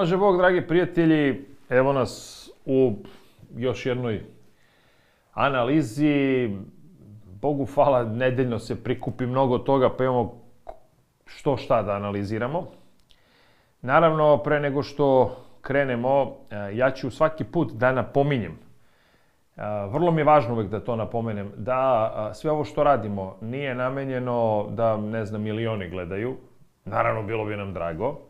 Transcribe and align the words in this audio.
Pomaže 0.00 0.16
Bog, 0.16 0.36
dragi 0.36 0.66
prijatelji, 0.66 1.44
evo 1.68 1.92
nas 1.92 2.44
u 2.64 2.92
još 3.56 3.86
jednoj 3.86 4.22
analizi. 5.32 6.50
Bogu 7.40 7.66
hvala, 7.74 8.04
nedeljno 8.04 8.58
se 8.58 8.82
prikupi 8.84 9.26
mnogo 9.26 9.58
toga, 9.58 9.90
pa 9.96 10.04
imamo 10.04 10.34
što 11.26 11.56
šta 11.56 11.82
da 11.82 11.92
analiziramo. 11.92 12.66
Naravno, 13.82 14.38
pre 14.38 14.60
nego 14.60 14.82
što 14.82 15.36
krenemo, 15.60 16.36
e, 16.50 16.76
ja 16.76 16.90
ću 16.90 17.10
svaki 17.10 17.44
put 17.44 17.72
da 17.72 17.92
napominjem, 17.92 18.52
e, 18.52 19.62
vrlo 19.92 20.10
mi 20.10 20.20
je 20.20 20.24
važno 20.24 20.54
uvek 20.54 20.68
da 20.68 20.80
to 20.80 20.96
napomenem, 20.96 21.52
da 21.56 22.30
sve 22.34 22.50
ovo 22.50 22.64
što 22.64 22.84
radimo 22.84 23.36
nije 23.40 23.74
namenjeno 23.74 24.66
da, 24.70 24.96
ne 24.96 25.24
znam, 25.24 25.42
milioni 25.42 25.88
gledaju, 25.88 26.36
naravno 26.84 27.22
bilo 27.22 27.44
bi 27.44 27.56
nam 27.56 27.74
drago, 27.74 28.29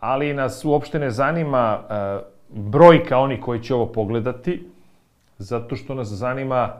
ali 0.00 0.34
nas 0.34 0.64
uopšte 0.64 0.98
ne 0.98 1.10
zanima 1.10 1.78
uh, 1.80 2.66
brojka 2.70 3.18
oni 3.18 3.40
koji 3.40 3.62
će 3.62 3.74
ovo 3.74 3.86
pogledati, 3.86 4.68
zato 5.38 5.76
što 5.76 5.94
nas 5.94 6.08
zanima 6.08 6.72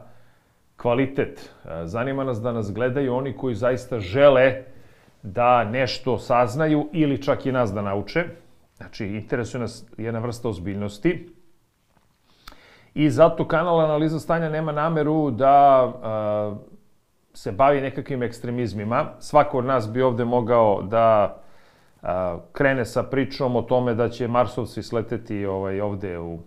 kvalitet. 0.77 1.53
Uh, 1.63 1.71
zanima 1.83 2.23
nas 2.23 2.41
da 2.41 2.51
nas 2.51 2.73
gledaju 2.73 3.15
oni 3.15 3.37
koji 3.37 3.55
zaista 3.55 3.99
žele 3.99 4.63
da 5.23 5.63
nešto 5.63 6.17
saznaju 6.17 6.89
ili 6.93 7.21
čak 7.21 7.45
i 7.45 7.51
nas 7.51 7.73
da 7.73 7.81
nauče. 7.81 8.25
Znači, 8.77 9.05
interesuje 9.07 9.61
nas 9.61 9.85
jedna 9.97 10.19
vrsta 10.19 10.49
ozbiljnosti. 10.49 11.29
I 12.93 13.09
zato 13.09 13.47
kanal 13.47 13.79
Analiza 13.79 14.19
stanja 14.19 14.49
nema 14.49 14.71
nameru 14.71 15.31
da 15.31 15.85
uh, 15.85 16.57
se 17.33 17.51
bavi 17.51 17.81
nekakvim 17.81 18.23
ekstremizmima. 18.23 19.05
Svako 19.19 19.57
od 19.57 19.65
nas 19.65 19.91
bi 19.91 20.01
ovde 20.01 20.25
mogao 20.25 20.81
da 20.81 21.37
krene 22.51 22.85
sa 22.85 23.03
pričom 23.03 23.55
o 23.55 23.61
tome 23.61 23.93
da 23.93 24.09
će 24.09 24.27
Marsovci 24.27 24.83
sleteti 24.83 25.45
ovaj, 25.45 25.81
ovde 25.81 26.19
u, 26.19 26.39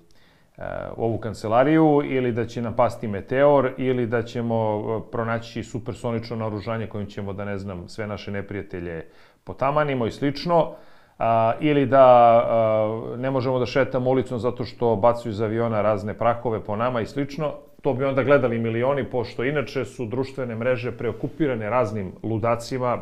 u 0.96 1.04
ovu 1.04 1.18
kancelariju 1.18 2.02
ili 2.04 2.32
da 2.32 2.46
će 2.46 2.62
napasti 2.62 3.08
meteor 3.08 3.72
ili 3.76 4.06
da 4.06 4.22
ćemo 4.22 5.00
pronaći 5.12 5.62
supersonično 5.62 6.36
naoružanje 6.36 6.86
kojim 6.86 7.06
ćemo 7.06 7.32
da 7.32 7.44
ne 7.44 7.58
znam 7.58 7.88
sve 7.88 8.06
naše 8.06 8.30
neprijatelje 8.30 9.06
potamanimo 9.44 10.06
i 10.06 10.10
slično 10.10 10.72
a, 11.18 11.52
ili 11.60 11.86
da 11.86 12.06
a, 12.06 13.16
ne 13.18 13.30
možemo 13.30 13.58
da 13.58 13.66
šetamo 13.66 14.10
ulicom 14.10 14.38
zato 14.38 14.64
što 14.64 14.96
bacaju 14.96 15.30
iz 15.30 15.40
aviona 15.40 15.82
razne 15.82 16.14
prahove 16.14 16.64
po 16.64 16.76
nama 16.76 17.00
i 17.00 17.06
slično. 17.06 17.52
To 17.82 17.94
bi 17.94 18.04
onda 18.04 18.22
gledali 18.22 18.58
milioni, 18.58 19.04
pošto 19.04 19.44
inače 19.44 19.84
su 19.84 20.06
društvene 20.06 20.54
mreže 20.54 20.92
preokupirane 20.92 21.70
raznim 21.70 22.12
ludacima, 22.22 22.98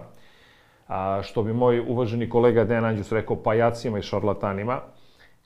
a, 0.93 1.23
što 1.23 1.43
bi 1.43 1.53
moj 1.53 1.81
uvaženi 1.89 2.29
kolega 2.29 2.65
Dejan 2.65 2.85
Anđus 2.85 3.13
rekao, 3.13 3.37
pajacima 3.37 3.99
i 3.99 4.03
šarlatanima, 4.03 4.81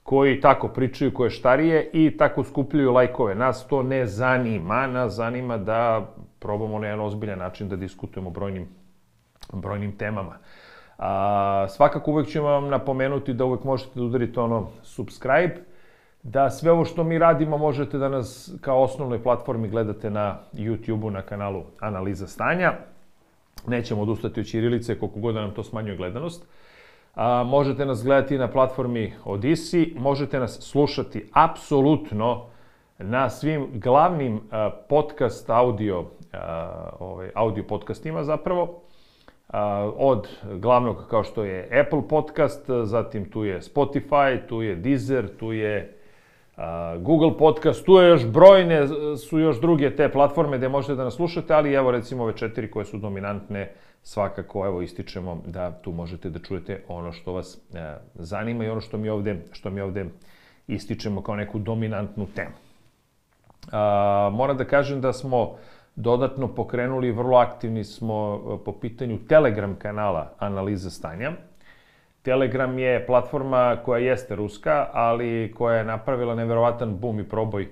koji 0.03 0.41
tako 0.41 0.67
pričaju 0.67 1.13
koje 1.13 1.29
štarije 1.29 1.89
i 1.93 2.17
tako 2.17 2.43
skupljaju 2.43 2.91
lajkove. 2.91 3.35
Nas 3.35 3.67
to 3.67 3.83
ne 3.83 4.05
zanima, 4.05 4.87
nas 4.87 5.13
zanima 5.13 5.57
da 5.57 6.09
probamo 6.39 6.79
na 6.79 6.87
jedan 6.87 7.05
ozbiljan 7.05 7.39
način 7.39 7.69
da 7.69 7.75
diskutujemo 7.75 8.29
brojnim, 8.29 8.67
brojnim 9.53 9.97
temama. 9.97 10.37
A, 10.97 11.65
svakako 11.69 12.11
uvek 12.11 12.27
ću 12.27 12.43
vam 12.43 12.69
napomenuti 12.69 13.33
da 13.33 13.45
uvek 13.45 13.63
možete 13.63 13.99
da 13.99 14.03
udarite 14.03 14.39
ono 14.39 14.67
subscribe, 14.83 15.55
da 16.23 16.49
sve 16.49 16.71
ovo 16.71 16.85
što 16.85 17.03
mi 17.03 17.17
radimo 17.17 17.57
možete 17.57 17.97
da 17.97 18.09
nas 18.09 18.51
kao 18.61 18.83
osnovnoj 18.83 19.23
platformi 19.23 19.69
gledate 19.69 20.09
na 20.09 20.39
YouTube-u 20.53 21.11
na 21.11 21.21
kanalu 21.21 21.63
Analiza 21.79 22.27
stanja. 22.27 22.73
Nećemo 23.67 24.01
odustati 24.01 24.39
od 24.39 24.45
Ćirilice 24.45 24.99
koliko 24.99 25.19
god 25.19 25.35
da 25.35 25.41
nam 25.41 25.51
to 25.51 25.63
smanjuje 25.63 25.97
gledanost. 25.97 26.47
A, 27.15 27.43
možete 27.43 27.85
nas 27.85 28.03
gledati 28.03 28.37
na 28.37 28.47
platformi 28.47 29.13
Odisi, 29.25 29.93
možete 29.97 30.39
nas 30.39 30.61
slušati 30.61 31.29
apsolutno 31.33 32.45
na 32.97 33.29
svim 33.29 33.67
glavnim 33.73 34.41
a, 34.51 34.69
podcast 34.89 35.49
audio, 35.49 36.05
a, 36.33 36.89
ovaj, 36.99 37.29
audio 37.35 37.63
podcastima 37.63 38.23
zapravo, 38.23 38.81
a, 39.47 39.91
od 39.97 40.27
glavnog 40.53 41.05
kao 41.09 41.23
što 41.23 41.43
je 41.43 41.81
Apple 41.81 42.07
podcast, 42.09 42.69
zatim 42.83 43.29
tu 43.29 43.45
je 43.45 43.61
Spotify, 43.61 44.47
tu 44.47 44.61
je 44.61 44.75
Deezer, 44.75 45.37
tu 45.39 45.53
je 45.53 45.96
Google 46.99 47.37
Podcast, 47.37 47.85
tu 47.85 47.93
je 47.93 48.09
još 48.09 48.25
brojne, 48.25 48.87
su 49.17 49.39
još 49.39 49.61
druge 49.61 49.95
te 49.95 50.11
platforme 50.11 50.57
gde 50.57 50.69
možete 50.69 50.95
da 50.95 51.03
nas 51.03 51.15
slušate, 51.15 51.53
ali 51.53 51.73
evo 51.73 51.91
recimo 51.91 52.23
ove 52.23 52.37
četiri 52.37 52.71
koje 52.71 52.85
su 52.85 52.97
dominantne, 52.97 53.71
svakako 54.01 54.65
evo 54.65 54.81
ističemo 54.81 55.41
da 55.45 55.71
tu 55.71 55.91
možete 55.91 56.29
da 56.29 56.39
čujete 56.39 56.83
ono 56.87 57.11
što 57.11 57.33
vas 57.33 57.61
e, 57.73 57.95
zanima 58.13 58.65
i 58.65 58.69
ono 58.69 58.81
što 58.81 58.97
mi 58.97 59.09
ovde, 59.09 59.41
što 59.51 59.69
mi 59.69 59.81
ovde 59.81 60.05
ističemo 60.67 61.21
kao 61.21 61.35
neku 61.35 61.59
dominantnu 61.59 62.27
temu. 62.35 62.55
A, 63.71 64.29
moram 64.33 64.57
da 64.57 64.65
kažem 64.65 65.01
da 65.01 65.13
smo 65.13 65.55
dodatno 65.95 66.47
pokrenuli, 66.47 67.11
vrlo 67.11 67.37
aktivni 67.37 67.83
smo 67.83 68.35
e, 68.35 68.63
po 68.65 68.79
pitanju 68.79 69.19
Telegram 69.27 69.75
kanala 69.75 70.33
Analiza 70.39 70.89
stanja. 70.89 71.31
Telegram 72.27 72.79
je 72.79 73.05
platforma 73.05 73.77
koja 73.85 73.99
jeste 73.99 74.35
ruska, 74.35 74.89
ali 74.93 75.53
koja 75.55 75.77
je 75.77 75.83
napravila 75.83 76.35
neverovatan 76.35 76.97
bum 76.97 77.19
i 77.19 77.29
proboj 77.29 77.67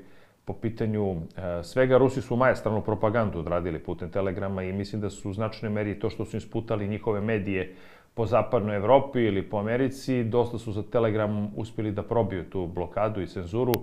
po 0.46 0.54
pitanju 0.54 1.12
e, 1.12 1.64
svega. 1.64 1.98
Rusi 1.98 2.22
su 2.22 2.36
majestranu 2.36 2.82
propagandu 2.82 3.40
odradili 3.40 3.80
putem 3.80 4.10
Telegrama 4.10 4.64
i 4.64 4.74
mislim 4.74 5.02
da 5.02 5.10
su 5.10 5.30
u 5.30 5.34
značnoj 5.34 5.72
meri 5.72 6.00
to 6.00 6.10
što 6.10 6.26
su 6.26 6.38
isputali 6.38 6.88
njihove 6.88 7.22
medije 7.22 7.76
po 8.14 8.26
zapadnoj 8.26 8.76
Evropi 8.76 9.20
ili 9.20 9.44
po 9.44 9.58
Americi, 9.58 10.24
dosta 10.24 10.58
su 10.58 10.72
za 10.72 10.84
Telegram 10.84 11.52
uspeli 11.56 11.92
da 11.92 12.04
probiju 12.04 12.50
tu 12.50 12.68
blokadu 12.68 13.22
i 13.22 13.28
cenzuru 13.28 13.74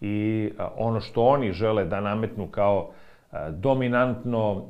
i 0.00 0.50
ono 0.76 1.00
što 1.00 1.24
oni 1.24 1.52
žele 1.52 1.84
da 1.84 2.00
nametnu 2.00 2.46
kao 2.46 2.90
dominantno 3.50 4.66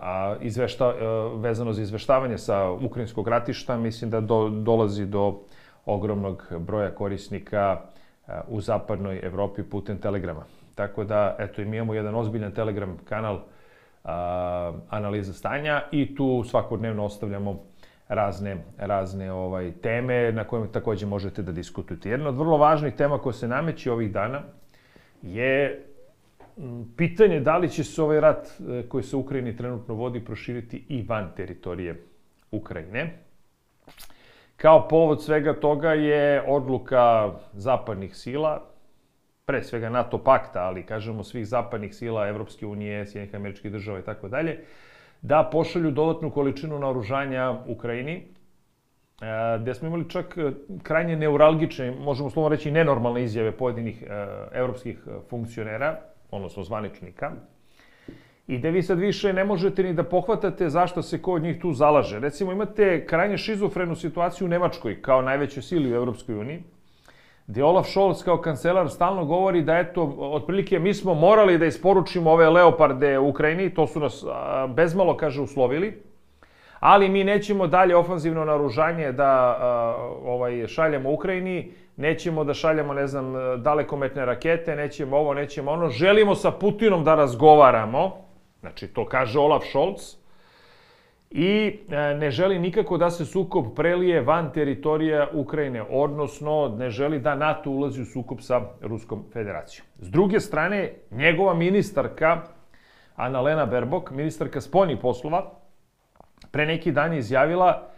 a 0.00 0.36
izvešta, 0.40 0.92
vezano 1.34 1.72
za 1.72 1.82
izveštavanje 1.82 2.38
sa 2.38 2.70
ukrajinskog 2.70 3.28
ratišta, 3.28 3.76
mislim 3.76 4.10
da 4.10 4.20
do, 4.20 4.48
dolazi 4.48 5.06
do 5.06 5.40
ogromnog 5.86 6.52
broja 6.58 6.90
korisnika 6.90 7.80
u 8.48 8.60
zapadnoj 8.60 9.20
Evropi 9.22 9.62
putem 9.62 9.98
Telegrama. 9.98 10.44
Tako 10.74 11.04
da, 11.04 11.36
eto, 11.38 11.62
mi 11.62 11.76
imamo 11.76 11.94
jedan 11.94 12.14
ozbiljan 12.14 12.52
Telegram 12.52 12.96
kanal 13.08 13.40
a, 14.04 14.72
analiza 14.90 15.32
stanja 15.32 15.82
i 15.92 16.14
tu 16.14 16.44
svakodnevno 16.44 17.04
ostavljamo 17.04 17.60
razne, 18.08 18.56
razne 18.78 19.32
ovaj, 19.32 19.72
teme 19.72 20.32
na 20.32 20.44
kojima 20.44 20.68
takođe 20.72 21.06
možete 21.06 21.42
da 21.42 21.52
diskutujete. 21.52 22.10
Jedna 22.10 22.28
od 22.28 22.36
vrlo 22.36 22.56
važnih 22.56 22.94
tema 22.94 23.18
koja 23.18 23.32
se 23.32 23.48
nameće 23.48 23.92
ovih 23.92 24.12
dana 24.12 24.42
je 25.22 25.84
pitanje 26.96 27.40
da 27.40 27.56
li 27.58 27.70
će 27.70 27.84
se 27.84 28.02
ovaj 28.02 28.20
rat 28.20 28.46
e, 28.46 28.82
koji 28.88 29.04
se 29.04 29.16
u 29.16 29.20
Ukrajini 29.20 29.56
trenutno 29.56 29.94
vodi 29.94 30.24
proširiti 30.24 30.84
i 30.88 31.02
van 31.02 31.30
teritorije 31.36 32.02
Ukrajine. 32.50 33.18
Kao 34.56 34.88
povod 34.88 35.22
svega 35.22 35.60
toga 35.60 35.92
je 35.92 36.42
odluka 36.48 37.32
zapadnih 37.52 38.16
sila, 38.16 38.62
pre 39.44 39.62
svega 39.62 39.90
NATO 39.90 40.18
pakta, 40.18 40.62
ali 40.62 40.86
kažemo 40.86 41.24
svih 41.24 41.46
zapadnih 41.46 41.94
sila, 41.94 42.28
Evropske 42.28 42.66
unije, 42.66 43.06
Sjednih 43.06 43.34
američkih 43.34 43.72
država 43.72 43.98
i 43.98 44.02
tako 44.02 44.28
dalje, 44.28 44.58
da 45.22 45.48
pošalju 45.52 45.90
dodatnu 45.90 46.30
količinu 46.30 46.78
naoružanja 46.78 47.54
Ukrajini, 47.66 48.12
e, 48.12 49.58
gde 49.60 49.74
smo 49.74 49.88
imali 49.88 50.10
čak 50.10 50.38
e, 50.38 50.52
krajnje 50.82 51.16
neuralgične, 51.16 51.90
možemo 51.90 52.30
slovno 52.30 52.48
reći 52.48 52.70
nenormalne 52.70 53.24
izjave 53.24 53.52
pojedinih 53.52 54.04
evropskih 54.52 54.98
funkcionera, 55.30 56.15
odnosno 56.30 56.62
zvaničnika, 56.62 57.32
i 58.46 58.58
da 58.58 58.68
vi 58.68 58.82
sad 58.82 58.98
više 58.98 59.32
ne 59.32 59.44
možete 59.44 59.82
ni 59.82 59.94
da 59.94 60.04
pohvatate 60.04 60.70
zašto 60.70 61.02
se 61.02 61.22
ko 61.22 61.32
od 61.32 61.42
njih 61.42 61.60
tu 61.60 61.72
zalaže. 61.72 62.20
Recimo, 62.20 62.52
imate 62.52 63.06
krajnje 63.06 63.38
šizofrenu 63.38 63.96
situaciju 63.96 64.46
u 64.46 64.48
Nemačkoj, 64.48 65.02
kao 65.02 65.22
najvećoj 65.22 65.62
sili 65.62 65.92
u 65.92 65.96
Evropskoj 65.96 66.34
uniji, 66.34 66.62
gde 67.46 67.64
Olaf 67.64 67.86
Scholz 67.86 68.22
kao 68.22 68.40
kancelar 68.40 68.90
stalno 68.90 69.24
govori 69.24 69.62
da 69.62 69.78
eto, 69.78 70.14
otprilike 70.18 70.78
mi 70.78 70.94
smo 70.94 71.14
morali 71.14 71.58
da 71.58 71.66
isporučimo 71.66 72.30
ove 72.30 72.50
leoparde 72.50 73.18
u 73.18 73.28
Ukrajini, 73.28 73.74
to 73.74 73.86
su 73.86 74.00
nas 74.00 74.24
bezmalo, 74.74 75.16
kaže, 75.16 75.42
uslovili, 75.42 76.02
ali 76.86 77.08
mi 77.08 77.24
nećemo 77.24 77.66
dalje 77.66 77.96
ofanzivno 77.96 78.44
naružanje 78.44 79.12
da 79.12 79.58
ovaj, 80.24 80.66
šaljemo 80.66 81.12
Ukrajini, 81.12 81.72
nećemo 81.96 82.44
da 82.44 82.54
šaljamo, 82.54 82.94
ne 82.94 83.06
znam, 83.06 83.32
dalekometne 83.62 84.24
rakete, 84.24 84.76
nećemo 84.76 85.16
ovo, 85.16 85.34
nećemo 85.34 85.70
ono. 85.70 85.88
Želimo 85.88 86.34
sa 86.34 86.50
Putinom 86.50 87.04
da 87.04 87.14
razgovaramo, 87.14 88.16
znači 88.60 88.88
to 88.88 89.06
kaže 89.06 89.38
Olaf 89.38 89.64
Scholz, 89.64 90.14
i 91.30 91.78
e, 91.90 92.14
ne 92.14 92.30
želi 92.30 92.58
nikako 92.58 92.98
da 92.98 93.10
se 93.10 93.24
sukob 93.24 93.74
prelije 93.76 94.20
van 94.20 94.52
teritorija 94.52 95.28
Ukrajine, 95.32 95.82
odnosno 95.90 96.76
ne 96.78 96.90
želi 96.90 97.18
da 97.18 97.34
NATO 97.34 97.70
ulazi 97.70 98.02
u 98.02 98.04
sukob 98.04 98.40
sa 98.40 98.60
Ruskom 98.80 99.24
federacijom. 99.32 99.86
S 99.98 100.10
druge 100.10 100.40
strane, 100.40 100.92
njegova 101.10 101.54
ministarka, 101.54 102.42
Annalena 103.16 103.66
Berbok, 103.66 104.10
ministarka 104.10 104.60
spoljnih 104.60 104.98
poslova, 105.02 105.55
pre 106.50 106.66
neki 106.66 106.92
dan 106.92 107.12
izjavila 107.12 107.88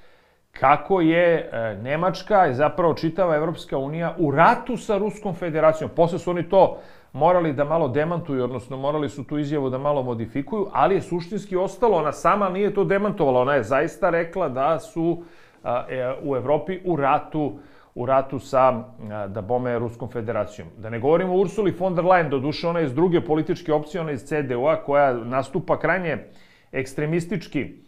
kako 0.52 1.00
je 1.00 1.50
e, 1.52 1.76
Nemačka 1.82 2.46
i 2.46 2.54
zapravo 2.54 2.94
čitava 2.94 3.36
Evropska 3.36 3.78
unija 3.78 4.14
u 4.18 4.30
ratu 4.30 4.76
sa 4.76 4.98
Ruskom 4.98 5.34
federacijom. 5.34 5.90
Posle 5.96 6.18
su 6.18 6.30
oni 6.30 6.48
to 6.48 6.78
morali 7.12 7.52
da 7.52 7.64
malo 7.64 7.88
demantuju, 7.88 8.44
odnosno 8.44 8.76
morali 8.76 9.08
su 9.08 9.24
tu 9.24 9.38
izjavu 9.38 9.70
da 9.70 9.78
malo 9.78 10.02
modifikuju, 10.02 10.66
ali 10.72 10.94
je 10.94 11.00
suštinski 11.00 11.56
ostalo, 11.56 11.96
ona 11.96 12.12
sama 12.12 12.48
nije 12.48 12.74
to 12.74 12.84
demantovala, 12.84 13.40
ona 13.40 13.54
je 13.54 13.62
zaista 13.62 14.10
rekla 14.10 14.48
da 14.48 14.78
su 14.78 15.22
e, 15.64 16.14
u 16.22 16.36
Evropi 16.36 16.80
u 16.84 16.96
ratu 16.96 17.58
u 17.98 18.06
ratu 18.06 18.38
sa, 18.38 18.84
da 19.28 19.42
bome, 19.42 19.78
Ruskom 19.78 20.08
federacijom. 20.08 20.68
Da 20.78 20.90
ne 20.90 20.98
govorimo 20.98 21.34
o 21.34 21.40
Ursuli 21.40 21.74
von 21.78 21.94
der 21.94 22.04
Leyen, 22.04 22.28
do 22.28 22.38
duše 22.38 22.68
ona 22.68 22.78
je 22.78 22.86
iz 22.86 22.94
druge 22.94 23.20
političke 23.20 23.72
opcije, 23.72 24.00
ona 24.00 24.10
je 24.10 24.14
iz 24.14 24.24
CDU-a, 24.24 24.76
koja 24.76 25.12
nastupa 25.12 25.78
krajnje 25.78 26.18
ekstremistički 26.72 27.87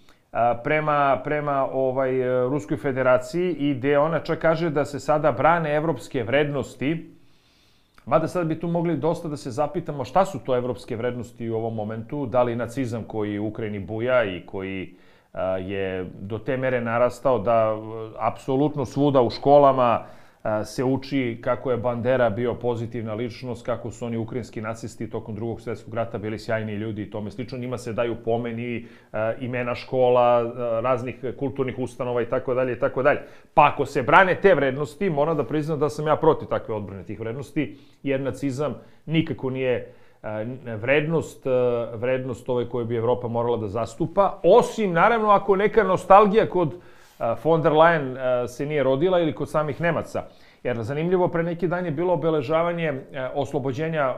prema, 0.65 1.21
prema 1.25 1.69
ovaj, 1.73 2.13
Ruskoj 2.49 2.77
federaciji 2.77 3.53
i 3.53 3.75
gde 3.75 3.99
ona 3.99 4.21
čak 4.21 4.39
kaže 4.39 4.71
da 4.71 4.85
se 4.85 5.01
sada 5.01 5.33
brane 5.33 5.75
evropske 5.75 6.23
vrednosti, 6.23 7.11
Mada 8.07 8.29
sad 8.29 8.47
bi 8.47 8.61
tu 8.61 8.69
mogli 8.69 8.97
dosta 8.97 9.29
da 9.29 9.37
se 9.37 9.51
zapitamo 9.51 10.05
šta 10.05 10.25
su 10.25 10.39
to 10.39 10.57
evropske 10.57 10.97
vrednosti 10.97 11.51
u 11.51 11.57
ovom 11.57 11.75
momentu, 11.75 12.27
da 12.27 12.43
li 12.43 12.57
nacizam 12.57 13.05
koji 13.05 13.39
u 13.39 13.47
Ukrajini 13.47 13.79
buja 13.79 14.25
i 14.25 14.47
koji 14.47 14.95
je 15.61 16.11
do 16.21 16.39
te 16.39 16.57
mere 16.57 16.81
narastao 16.81 17.39
da 17.39 17.77
apsolutno 18.19 18.85
svuda 18.85 19.23
u 19.23 19.31
školama 19.31 20.05
se 20.65 20.85
uči 20.85 21.39
kako 21.41 21.71
je 21.71 21.77
Bandera 21.77 22.31
bio 22.31 22.55
pozitivna 22.55 23.15
ličnost, 23.15 23.67
kako 23.67 23.91
su 23.91 24.07
oni 24.07 24.17
ukrajinski 24.17 24.61
nacisti 24.61 25.11
tokom 25.11 25.35
drugog 25.35 25.61
svetskog 25.61 25.95
rata 25.95 26.19
bili 26.19 26.39
sjajni 26.39 26.75
ljudi 26.75 27.03
i 27.03 27.11
tome 27.11 27.31
slično. 27.31 27.59
Njima 27.59 27.79
se 27.79 27.93
daju 27.93 28.17
pomeni, 28.25 28.87
imena 29.41 29.75
škola, 29.75 30.53
raznih 30.81 31.25
kulturnih 31.39 31.79
ustanova 31.79 32.23
i 32.23 32.27
tako 32.27 32.55
dalje 32.55 32.73
i 32.73 32.79
tako 32.79 33.03
dalje. 33.03 33.21
Pa 33.55 33.71
ako 33.73 33.87
se 33.87 34.03
brane 34.03 34.41
te 34.41 34.55
vrednosti, 34.55 35.11
moram 35.11 35.37
da 35.37 35.45
priznam 35.45 35.79
da 35.79 35.89
sam 35.89 36.07
ja 36.07 36.17
protiv 36.17 36.49
takve 36.49 36.75
odbrane 36.75 37.05
tih 37.05 37.21
vrednosti, 37.21 37.77
jer 38.03 38.21
nacizam 38.21 38.75
nikako 39.07 39.51
nije 39.51 39.93
vrednost, 40.81 41.47
vrednost 41.95 42.49
ove 42.49 42.69
koje 42.69 42.85
bi 42.85 42.97
Evropa 42.97 43.29
morala 43.29 43.57
da 43.57 43.69
zastupa, 43.69 44.41
osim, 44.43 44.93
naravno, 44.93 45.31
ako 45.31 45.57
neka 45.57 45.85
nostalgija 45.85 46.49
kod 46.49 46.75
von 47.45 47.63
der 47.63 47.73
Leyen 47.73 48.17
se 48.49 48.67
nije 48.67 48.83
rodila 48.83 49.21
ili 49.21 49.35
kod 49.35 49.51
samih 49.51 49.81
Nemaca. 49.81 50.23
Jer 50.63 50.83
zanimljivo, 50.83 51.29
pre 51.29 51.43
neki 51.43 51.69
dan 51.69 51.85
je 51.85 51.91
bilo 51.91 52.13
obeležavanje 52.13 53.03
oslobođenja, 53.35 54.15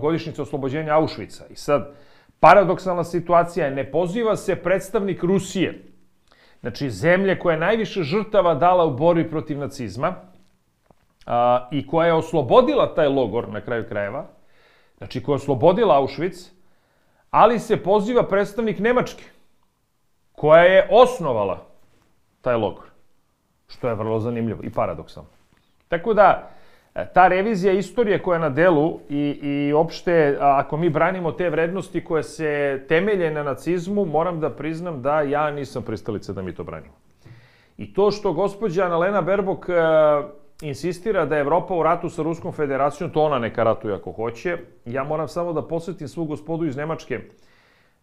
godišnjice 0.00 0.42
oslobođenja 0.42 0.98
Auschwitza. 0.98 1.42
I 1.50 1.56
sad, 1.56 1.94
paradoksalna 2.40 3.04
situacija 3.04 3.66
je, 3.66 3.74
ne 3.74 3.90
poziva 3.90 4.36
se 4.36 4.56
predstavnik 4.56 5.22
Rusije, 5.22 5.84
znači 6.60 6.90
zemlje 6.90 7.38
koja 7.38 7.52
je 7.52 7.60
najviše 7.60 8.02
žrtava 8.02 8.54
dala 8.54 8.84
u 8.84 8.96
borbi 8.96 9.30
protiv 9.30 9.58
nacizma 9.58 10.14
i 11.70 11.86
koja 11.86 12.06
je 12.06 12.12
oslobodila 12.12 12.94
taj 12.94 13.08
logor 13.08 13.48
na 13.48 13.60
kraju 13.60 13.84
krajeva, 13.88 14.26
znači 14.98 15.22
koja 15.22 15.32
je 15.32 15.36
oslobodila 15.36 16.00
Auschwitz, 16.00 16.50
ali 17.30 17.58
se 17.58 17.82
poziva 17.82 18.22
predstavnik 18.22 18.78
Nemačke, 18.78 19.24
koja 20.32 20.62
je 20.62 20.88
osnovala 20.90 21.67
taj 22.40 22.56
logor. 22.56 22.84
Što 23.68 23.88
je 23.88 23.94
vrlo 23.94 24.20
zanimljivo 24.20 24.60
i 24.62 24.70
paradoksalno. 24.70 25.28
Tako 25.88 26.14
da, 26.14 26.50
e, 26.94 27.06
ta 27.14 27.28
revizija 27.28 27.72
istorije 27.72 28.22
koja 28.22 28.36
je 28.36 28.40
na 28.40 28.50
delu 28.50 29.00
i, 29.08 29.38
i 29.42 29.72
opšte, 29.72 30.36
ako 30.40 30.76
mi 30.76 30.90
branimo 30.90 31.32
te 31.32 31.50
vrednosti 31.50 32.04
koje 32.04 32.22
se 32.22 32.84
temelje 32.88 33.30
na 33.30 33.42
nacizmu, 33.42 34.04
moram 34.04 34.40
da 34.40 34.50
priznam 34.50 35.02
da 35.02 35.20
ja 35.20 35.50
nisam 35.50 35.82
pristalica 35.82 36.32
da 36.32 36.42
mi 36.42 36.54
to 36.54 36.64
branimo. 36.64 36.94
I 37.76 37.94
to 37.94 38.10
što 38.10 38.32
gospođa 38.32 38.84
Annalena 38.84 39.22
Berbok 39.22 39.68
e, 39.68 39.72
insistira 40.62 41.24
da 41.24 41.36
je 41.36 41.40
Evropa 41.40 41.74
u 41.74 41.82
ratu 41.82 42.08
sa 42.08 42.22
Ruskom 42.22 42.52
federacijom, 42.52 43.10
to 43.10 43.22
ona 43.22 43.38
neka 43.38 43.62
ratuje 43.62 43.94
ako 43.94 44.12
hoće. 44.12 44.58
Ja 44.84 45.04
moram 45.04 45.28
samo 45.28 45.52
da 45.52 45.62
posvetim 45.62 46.08
svu 46.08 46.24
gospodu 46.24 46.66
iz 46.66 46.76
Nemačke 46.76 47.20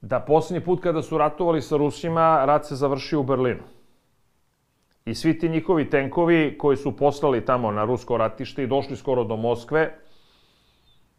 da 0.01 0.19
poslednji 0.19 0.65
put 0.65 0.83
kada 0.83 1.01
su 1.01 1.17
ratovali 1.17 1.61
sa 1.61 1.77
Rusima, 1.77 2.45
rat 2.45 2.65
se 2.65 2.75
završio 2.75 3.19
u 3.19 3.23
Berlinu. 3.23 3.63
I 5.05 5.15
svi 5.15 5.39
ti 5.39 5.49
njihovi 5.49 5.89
tenkovi 5.89 6.57
koji 6.57 6.77
su 6.77 6.97
poslali 6.97 7.45
tamo 7.45 7.71
na 7.71 7.85
rusko 7.85 8.17
ratište 8.17 8.63
i 8.63 8.67
došli 8.67 8.95
skoro 8.95 9.23
do 9.23 9.35
Moskve, 9.35 9.93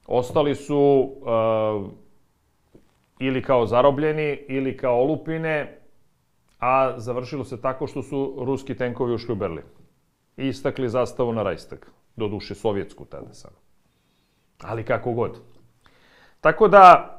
ostali 0.06 0.54
su 0.54 1.12
uh, 1.20 1.90
ili 3.18 3.42
kao 3.42 3.66
zarobljeni 3.66 4.44
ili 4.48 4.76
kao 4.76 5.02
olupine, 5.02 5.80
a 6.58 6.94
završilo 6.96 7.44
se 7.44 7.60
tako 7.60 7.86
što 7.86 8.02
su 8.02 8.36
ruski 8.38 8.76
tenkovi 8.76 9.14
ušli 9.14 9.32
u 9.32 9.36
Berlin. 9.36 9.64
I 10.36 10.48
istakli 10.48 10.88
zastavu 10.88 11.32
na 11.32 11.42
Reichstag, 11.42 11.78
do 12.16 12.28
duše 12.28 12.54
sovjetsku 12.54 13.04
tada 13.04 13.34
sam. 13.34 13.50
Ali 14.62 14.84
kako 14.84 15.12
god. 15.12 15.40
Tako 16.40 16.68
da, 16.68 17.12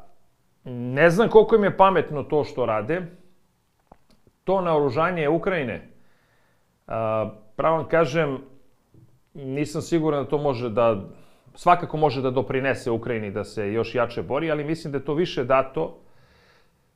ne 0.65 1.09
znam 1.09 1.29
koliko 1.29 1.55
im 1.55 1.63
je 1.63 1.77
pametno 1.77 2.23
to 2.23 2.43
što 2.43 2.65
rade. 2.65 3.01
To 4.43 4.61
naoružanje 4.61 5.29
Ukrajine, 5.29 5.96
pravo 7.55 7.85
kažem, 7.91 8.37
nisam 9.33 9.81
siguran 9.81 10.23
da 10.23 10.29
to 10.29 10.37
može 10.37 10.69
da, 10.69 11.03
svakako 11.55 11.97
može 11.97 12.21
da 12.21 12.31
doprinese 12.31 12.91
Ukrajini 12.91 13.31
da 13.31 13.43
se 13.43 13.73
još 13.73 13.95
jače 13.95 14.21
bori, 14.21 14.51
ali 14.51 14.63
mislim 14.63 14.91
da 14.91 14.97
je 14.97 15.05
to 15.05 15.13
više 15.13 15.43
dato 15.43 15.99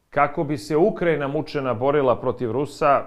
kako 0.10 0.44
bi 0.44 0.58
se 0.58 0.78
Ukrajina 0.78 1.28
mučena 1.28 1.74
borila 1.74 2.22
protiv 2.22 2.52
Rusa 2.52 3.06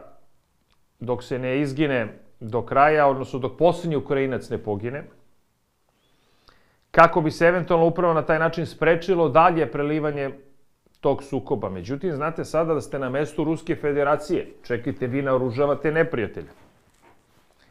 dok 1.00 1.24
se 1.24 1.38
ne 1.38 1.60
izgine 1.60 2.18
do 2.40 2.62
kraja, 2.62 3.06
odnosno 3.06 3.38
dok 3.38 3.58
posljednji 3.58 3.96
Ukrajinac 3.96 4.50
ne 4.50 4.58
pogine, 4.58 5.04
kako 6.90 7.20
bi 7.20 7.30
se 7.30 7.46
eventualno 7.46 7.86
upravo 7.86 8.14
na 8.14 8.22
taj 8.22 8.38
način 8.38 8.66
sprečilo 8.66 9.28
dalje 9.28 9.72
prelivanje 9.72 10.30
tog 11.00 11.22
sukoba. 11.22 11.68
Međutim, 11.68 12.12
znate 12.12 12.44
sada 12.44 12.74
da 12.74 12.80
ste 12.80 12.98
na 12.98 13.08
mestu 13.10 13.44
Ruske 13.44 13.76
federacije. 13.76 14.46
Čekajte, 14.62 15.06
vi 15.06 15.22
naoružavate 15.22 15.92
neprijatelja. 15.92 16.63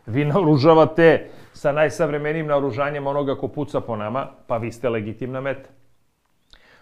Vi 0.06 0.26
naoružavate 0.26 1.30
sa 1.54 1.72
najsavremenijim 1.72 2.48
naoružanjem 2.48 3.08
onoga 3.08 3.36
ko 3.36 3.48
puca 3.48 3.82
po 3.82 3.96
nama, 3.96 4.28
pa 4.48 4.58
vi 4.58 4.72
ste 4.72 4.90
legitimna 4.90 5.42
meta. 5.42 5.70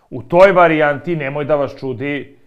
U 0.09 0.23
toj 0.23 0.51
varijanti 0.51 1.15
nemoj 1.15 1.45
da 1.45 1.55
vas 1.55 1.75
čudi, 1.79 2.37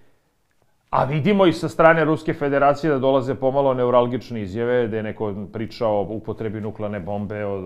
a 0.90 1.04
vidimo 1.04 1.46
i 1.46 1.52
sa 1.52 1.68
strane 1.68 2.04
Ruske 2.04 2.34
federacije 2.34 2.90
da 2.90 2.98
dolaze 2.98 3.34
pomalo 3.34 3.74
neuralgične 3.74 4.42
izjave, 4.42 4.88
da 4.88 4.96
je 4.96 5.02
neko 5.02 5.34
pričao 5.52 6.00
o 6.00 6.02
upotrebi 6.02 6.60
nuklearne 6.60 7.00
bombe, 7.00 7.44
o, 7.44 7.56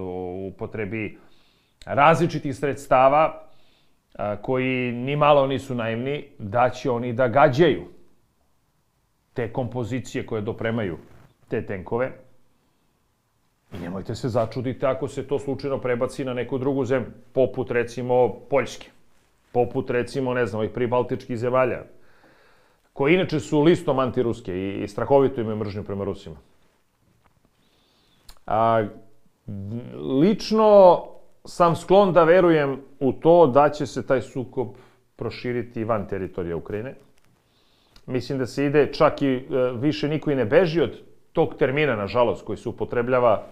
upotrebi 0.49 1.19
različitih 1.87 2.57
sredstava 2.57 3.43
koji 4.43 4.93
ni 4.93 5.17
malo 5.17 5.47
nisu 5.47 5.75
naivni, 5.75 6.25
da 6.39 6.71
će 6.71 6.91
oni 6.91 7.13
da 7.13 7.29
gađaju 7.29 7.85
te 9.35 9.53
kompozicije 9.53 10.27
koje 10.27 10.43
dopremaju 10.43 10.99
te 11.49 11.67
tenkove. 11.67 12.28
I 13.73 13.79
nemojte 13.79 14.15
se 14.15 14.29
začuditi 14.29 14.87
ako 14.87 15.09
se 15.09 15.27
to 15.27 15.39
slučajno 15.39 15.79
prebaci 15.79 16.25
na 16.25 16.35
neku 16.35 16.59
drugu 16.59 16.85
zemlju, 16.85 17.11
poput 17.33 17.71
recimo 17.71 18.35
Poljske, 18.51 18.91
poput 19.53 19.91
recimo, 19.91 20.35
ne 20.35 20.47
znam, 20.47 20.59
ovih 20.59 20.71
pribaltičkih 20.71 21.39
zemalja, 21.39 21.83
koji 22.93 23.15
inače 23.15 23.41
su 23.41 23.61
listom 23.61 23.99
antiruske 23.99 24.55
i, 24.55 24.83
i 24.83 24.89
strahovito 24.89 25.41
imaju 25.41 25.57
mržnju 25.57 25.85
prema 25.85 26.05
Rusima. 26.05 26.37
A, 28.47 28.87
lično 30.21 31.05
sam 31.45 31.77
sklon 31.77 32.13
da 32.13 32.25
verujem 32.25 32.81
u 33.01 33.13
to 33.13 33.47
da 33.47 33.69
će 33.71 33.87
se 33.87 34.07
taj 34.07 34.23
sukob 34.23 34.69
proširiti 35.17 35.85
van 35.85 36.09
teritorija 36.09 36.57
Ukrajine. 36.57 36.95
Mislim 38.07 38.39
da 38.39 38.47
se 38.47 38.65
ide, 38.65 38.93
čak 38.93 39.23
i 39.23 39.27
e, 39.27 39.43
više 39.75 40.09
niko 40.09 40.31
i 40.31 40.37
ne 40.37 40.45
beži 40.45 40.81
od 40.81 41.01
tog 41.39 41.55
termina, 41.55 41.95
nažalost, 41.97 42.45
koji 42.45 42.59
se 42.59 42.69
upotrebljava 42.69 43.43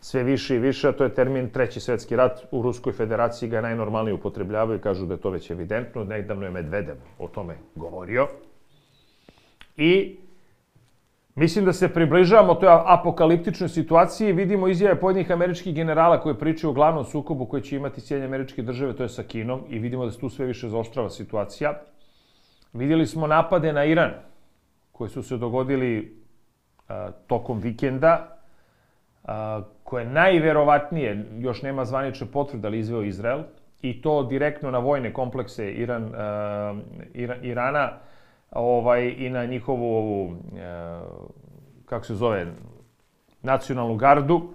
sve 0.00 0.22
više 0.22 0.56
i 0.56 0.58
više, 0.58 0.88
a 0.88 0.92
to 0.92 1.04
je 1.04 1.14
termin 1.14 1.50
Treći 1.50 1.80
svetski 1.80 2.16
rat. 2.16 2.40
U 2.50 2.62
Ruskoj 2.62 2.92
federaciji 2.92 3.48
ga 3.48 3.60
najnormalnije 3.60 4.14
upotrebljavaju 4.14 4.78
i 4.78 4.82
kažu 4.82 5.06
da 5.06 5.14
je 5.14 5.20
to 5.20 5.30
već 5.30 5.50
evidentno. 5.50 6.04
Nedavno 6.04 6.44
je 6.44 6.50
Medvedev 6.50 6.96
o 7.18 7.28
tome 7.28 7.54
govorio. 7.74 8.26
I 9.76 10.16
mislim 11.34 11.64
da 11.64 11.72
se 11.72 11.88
približavamo 11.88 12.54
toj 12.54 12.68
apokaliptičnoj 12.70 13.68
situaciji. 13.68 14.32
Vidimo 14.32 14.68
izjave 14.68 15.00
pojedinih 15.00 15.30
američkih 15.30 15.74
generala 15.74 16.20
koji 16.20 16.34
pričaju 16.34 16.70
o 16.70 16.74
glavnom 16.74 17.04
sukobu 17.04 17.46
koji 17.46 17.62
će 17.62 17.76
imati 17.76 18.00
Sjedinje 18.00 18.26
američke 18.26 18.62
države, 18.62 18.96
to 18.96 19.02
je 19.02 19.08
sa 19.08 19.22
Kinom, 19.22 19.62
i 19.68 19.78
vidimo 19.78 20.04
da 20.04 20.10
se 20.10 20.18
tu 20.20 20.28
sve 20.28 20.46
više 20.46 20.68
zaoštrava 20.68 21.10
situacija. 21.10 21.74
Vidjeli 22.72 23.06
smo 23.06 23.26
napade 23.26 23.72
na 23.72 23.84
Iran, 23.84 24.10
koji 24.92 25.10
su 25.10 25.22
se 25.22 25.36
dogodili 25.36 26.19
tokom 27.26 27.58
vikenda, 27.58 28.36
koje 29.84 30.04
najverovatnije, 30.04 31.26
još 31.38 31.62
nema 31.62 31.84
zvanične 31.84 32.26
potvrde, 32.26 32.68
ali 32.68 32.78
izveo 32.78 33.02
Izrael, 33.02 33.42
i 33.82 34.02
to 34.02 34.22
direktno 34.22 34.70
na 34.70 34.78
vojne 34.78 35.12
komplekse 35.12 35.72
Iran, 35.72 36.12
Irana, 37.42 37.92
ovaj, 38.50 39.14
i 39.18 39.30
na 39.30 39.44
njihovu 39.44 39.96
ovu, 39.96 40.36
kako 41.84 42.04
se 42.04 42.14
zove, 42.14 42.46
nacionalnu 43.42 43.96
gardu, 43.96 44.54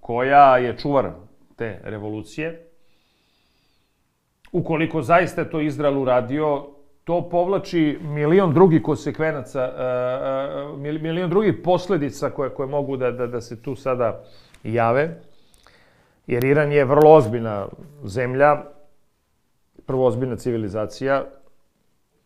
koja 0.00 0.56
je 0.56 0.78
čuvar 0.78 1.10
te 1.56 1.80
revolucije. 1.84 2.62
Ukoliko 4.52 5.02
zaista 5.02 5.44
to 5.44 5.60
Izrael 5.60 5.98
uradio, 5.98 6.66
to 7.06 7.28
povlači 7.30 7.98
milion 8.02 8.54
drugih 8.54 8.82
konsekvenaca, 8.82 9.70
milion 10.76 11.30
drugih 11.30 11.54
posledica 11.64 12.30
koje, 12.30 12.50
koje 12.50 12.66
mogu 12.66 12.96
da, 12.96 13.10
da, 13.10 13.26
da 13.26 13.40
se 13.40 13.62
tu 13.62 13.76
sada 13.76 14.24
jave. 14.64 15.20
Jer 16.26 16.44
Iran 16.44 16.72
je 16.72 16.84
vrlo 16.84 17.12
ozbiljna 17.14 17.68
zemlja, 18.04 18.64
prvo 19.86 20.06
ozbiljna 20.06 20.36
civilizacija, 20.36 21.24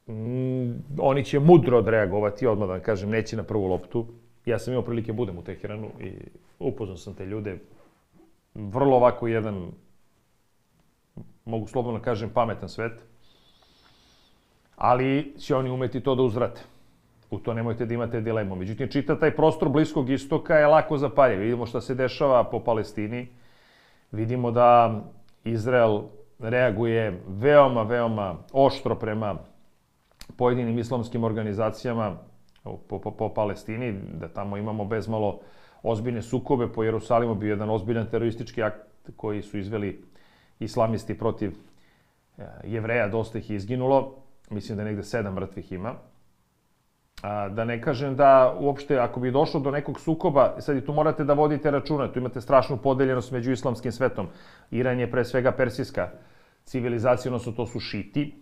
mm, 0.09 0.71
oni 0.99 1.25
će 1.25 1.39
mudro 1.39 1.79
odreagovati, 1.79 2.47
odmah 2.47 2.69
da 2.69 2.81
kažem, 2.81 3.11
neće 3.11 3.37
na 3.37 3.43
prvu 3.43 3.67
loptu. 3.67 4.07
Ja 4.47 4.59
sam 4.59 4.73
imao 4.73 4.85
prilike 4.85 5.13
budem 5.13 5.39
u 5.39 5.45
Teheranu 5.45 5.91
i 6.01 6.13
upoznao 6.59 6.97
sam 6.97 7.15
te 7.15 7.27
ljude. 7.27 7.59
Vrlo 8.55 8.97
ovako 8.97 9.29
jedan, 9.29 9.73
mogu 11.45 11.67
slobodno 11.67 12.01
kažem, 12.01 12.31
pametan 12.31 12.69
svet. 12.69 13.11
Ali 14.81 15.35
će 15.39 15.57
oni 15.57 15.71
umeti 15.71 16.01
to 16.01 16.15
da 16.15 16.23
uzvrate. 16.23 16.61
U 17.31 17.39
to 17.39 17.55
nemojte 17.55 17.87
da 17.87 17.95
imate 17.95 18.21
dilemu. 18.21 18.57
Međutim, 18.57 18.89
čita 18.89 19.19
taj 19.19 19.35
prostor 19.37 19.69
Bliskog 19.69 20.11
istoka 20.11 20.57
je 20.57 20.67
lako 20.67 20.99
zapaljiv. 20.99 21.41
Vidimo 21.41 21.67
šta 21.67 21.81
se 21.81 21.95
dešava 21.95 22.45
po 22.45 22.61
Palestini. 22.65 23.29
Vidimo 24.13 24.51
da 24.51 25.01
Izrael 25.45 26.01
reaguje 26.39 27.21
veoma, 27.29 27.83
veoma 27.83 28.37
oštro 28.53 28.95
prema 28.95 29.37
pojedinim 30.37 30.79
islamskim 30.79 31.25
organizacijama 31.25 32.17
po, 32.63 32.99
po, 32.99 33.11
po 33.11 33.29
Palestini, 33.35 33.93
da 34.21 34.29
tamo 34.29 34.57
imamo 34.57 34.85
bezmalo 34.85 35.41
ozbiljne 35.83 36.23
sukobe 36.23 36.73
po 36.73 36.85
Jerusalimu, 36.85 37.35
bio 37.35 37.51
jedan 37.51 37.71
ozbiljan 37.71 38.07
teroristički 38.11 38.63
akt 38.63 39.11
koji 39.17 39.43
su 39.43 39.59
izveli 39.59 40.05
islamisti 40.59 41.19
protiv 41.19 41.53
e, 42.39 42.43
jevreja, 42.65 43.09
dosta 43.09 43.39
ih 43.39 43.51
je 43.51 43.57
izginulo, 43.57 44.15
mislim 44.51 44.79
da 44.79 44.85
negde 44.85 45.03
sedam 45.03 45.35
mrtvih 45.35 45.73
ima. 45.73 45.95
A, 47.23 47.49
da 47.49 47.65
ne 47.65 47.83
kažem 47.83 48.17
da 48.17 48.57
uopšte 48.61 48.99
ako 48.99 49.21
bi 49.21 49.31
došlo 49.31 49.61
do 49.61 49.71
nekog 49.71 50.01
sukoba, 50.01 50.61
sad 50.61 50.77
i 50.77 50.85
tu 50.85 50.93
morate 50.93 51.25
da 51.25 51.33
vodite 51.33 51.71
računa, 51.71 52.13
tu 52.13 52.19
imate 52.19 52.41
strašnu 52.41 52.77
podeljenost 52.77 53.33
među 53.33 53.53
islamskim 53.53 53.93
svetom. 53.93 54.29
Iran 54.71 55.01
je 55.01 55.11
pre 55.11 55.25
svega 55.25 55.53
persijska 55.53 56.11
civilizacija, 56.65 57.33
odnosno 57.33 57.53
to 57.53 57.67
su 57.67 57.81
šiti, 57.81 58.35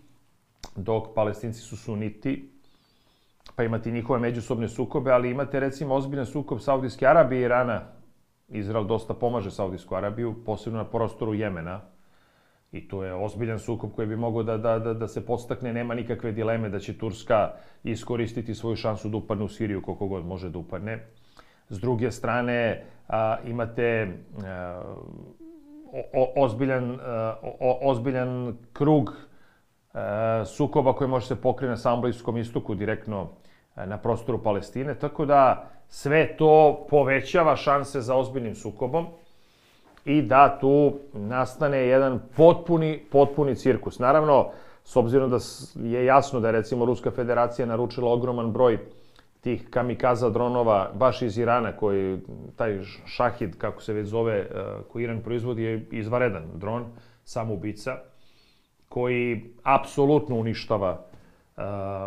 dok 0.76 1.14
palestinci 1.14 1.60
su 1.60 1.76
suniti, 1.76 2.50
pa 3.56 3.64
imate 3.64 3.90
njihove 3.90 4.20
međusobne 4.20 4.68
sukobe, 4.68 5.10
ali 5.10 5.30
imate 5.30 5.60
recimo 5.60 5.94
ozbiljan 5.94 6.26
sukob 6.26 6.60
Saudijske 6.60 7.06
Arabije 7.06 7.40
i 7.40 7.44
Irana. 7.44 7.80
Izrael 8.48 8.84
dosta 8.84 9.14
pomaže 9.14 9.50
Saudijsku 9.50 9.94
Arabiju, 9.94 10.44
posebno 10.44 10.78
na 10.78 10.84
prostoru 10.84 11.34
Jemena. 11.34 11.80
I 12.72 12.88
to 12.88 13.04
je 13.04 13.14
ozbiljan 13.14 13.58
sukob 13.58 13.90
koji 13.96 14.08
bi 14.08 14.16
mogao 14.16 14.42
da, 14.42 14.56
da, 14.56 14.78
da, 14.78 14.94
da 14.94 15.08
se 15.08 15.26
podstakne. 15.26 15.72
Nema 15.72 15.94
nikakve 15.94 16.32
dileme 16.32 16.68
da 16.68 16.78
će 16.78 16.98
Turska 16.98 17.50
iskoristiti 17.84 18.54
svoju 18.54 18.76
šansu 18.76 19.08
da 19.08 19.16
upadne 19.16 19.44
u 19.44 19.48
Siriju 19.48 19.82
koliko 19.82 20.06
god 20.06 20.26
može 20.26 20.50
da 20.50 20.58
upadne. 20.58 21.06
S 21.68 21.80
druge 21.80 22.10
strane, 22.10 22.84
a, 23.08 23.37
imate 23.46 24.08
a, 24.44 24.82
o, 26.12 26.32
ozbiljan, 26.37 26.98
o, 27.60 27.78
ozbiljan 27.82 28.56
krug 28.72 29.16
a, 29.94 30.44
sukoba 30.46 30.92
koji 30.92 31.10
može 31.10 31.26
se 31.26 31.40
pokriti 31.40 31.70
na 31.70 31.76
samom 31.76 32.00
Bliskom 32.00 32.37
istoku, 32.37 32.75
direktno 32.75 33.28
na 33.87 33.98
prostoru 33.98 34.42
Palestine, 34.42 34.94
tako 34.94 35.26
da 35.26 35.70
sve 35.88 36.37
to 36.37 36.87
povećava 36.90 37.56
šanse 37.56 38.00
za 38.00 38.16
ozbiljnim 38.16 38.54
sukobom 38.54 39.06
i 40.08 40.22
da 40.22 40.58
tu 40.60 40.98
nastane 41.12 41.78
jedan 41.78 42.20
potpuni, 42.36 43.00
potpuni 43.12 43.56
cirkus. 43.56 43.98
Naravno, 43.98 44.50
s 44.84 44.96
obzirom 44.96 45.30
da 45.30 45.38
je 45.74 46.04
jasno 46.04 46.40
da 46.40 46.48
je 46.48 46.52
recimo 46.52 46.84
Ruska 46.84 47.10
federacija 47.10 47.66
naručila 47.66 48.12
ogroman 48.12 48.52
broj 48.52 48.78
tih 49.40 49.70
kamikaza 49.70 50.30
dronova 50.30 50.90
baš 50.94 51.22
iz 51.22 51.38
Irana, 51.38 51.72
koji, 51.72 52.18
taj 52.56 52.78
šahid, 53.06 53.58
kako 53.58 53.82
se 53.82 53.92
već 53.92 54.06
zove, 54.06 54.38
e, 54.38 54.46
koji 54.92 55.04
Iran 55.04 55.20
proizvodi, 55.20 55.62
je 55.62 55.86
izvaredan 55.90 56.44
dron, 56.54 56.84
samoubica, 57.24 57.98
koji 58.88 59.44
apsolutno 59.62 60.36
uništava 60.36 61.04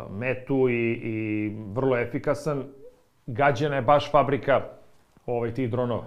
metu 0.09 0.69
i, 0.69 0.91
i 0.91 1.49
vrlo 1.73 1.97
efikasan. 1.97 2.63
Gađana 3.27 3.75
je 3.75 3.81
baš 3.81 4.11
fabrika 4.11 4.61
ovaj, 5.25 5.53
tih 5.53 5.69
dronova. 5.69 6.05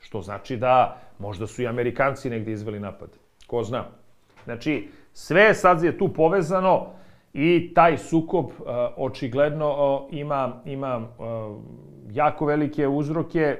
Što 0.00 0.22
znači 0.22 0.56
da 0.56 1.07
možda 1.18 1.46
su 1.46 1.62
i 1.62 1.66
Amerikanci 1.66 2.30
negde 2.30 2.52
izveli 2.52 2.80
napad. 2.80 3.08
Ko 3.46 3.62
zna. 3.62 3.84
Znači, 4.44 4.88
sve 5.12 5.54
sad 5.54 5.82
je 5.82 5.98
tu 5.98 6.12
povezano 6.12 6.86
i 7.32 7.74
taj 7.74 7.98
sukob 7.98 8.44
uh, 8.44 8.66
očigledno 8.96 9.70
uh, 9.70 10.08
ima, 10.10 10.62
ima 10.64 10.96
uh, 10.98 11.62
jako 12.10 12.46
velike 12.46 12.88
uzroke, 12.88 13.58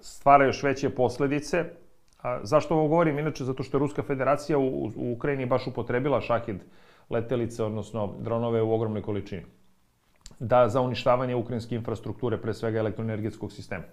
stvara 0.00 0.44
još 0.44 0.62
veće 0.62 0.90
posledice. 0.90 1.64
A, 2.22 2.38
zašto 2.42 2.74
ovo 2.74 2.88
govorim? 2.88 3.18
Inače, 3.18 3.44
zato 3.44 3.62
što 3.62 3.76
je 3.76 3.78
Ruska 3.78 4.02
federacija 4.02 4.58
u, 4.58 4.90
u 4.96 5.12
Ukrajini 5.12 5.46
baš 5.46 5.66
upotrebila 5.66 6.20
šahid 6.20 6.56
letelice, 7.10 7.64
odnosno 7.64 8.14
dronove 8.18 8.62
u 8.62 8.72
ogromnoj 8.72 9.02
količini. 9.02 9.42
Da, 10.38 10.68
za 10.68 10.80
uništavanje 10.80 11.34
ukrajinske 11.34 11.74
infrastrukture, 11.74 12.38
pre 12.38 12.54
svega 12.54 12.78
elektroenergetskog 12.78 13.52
sistema. 13.52 13.84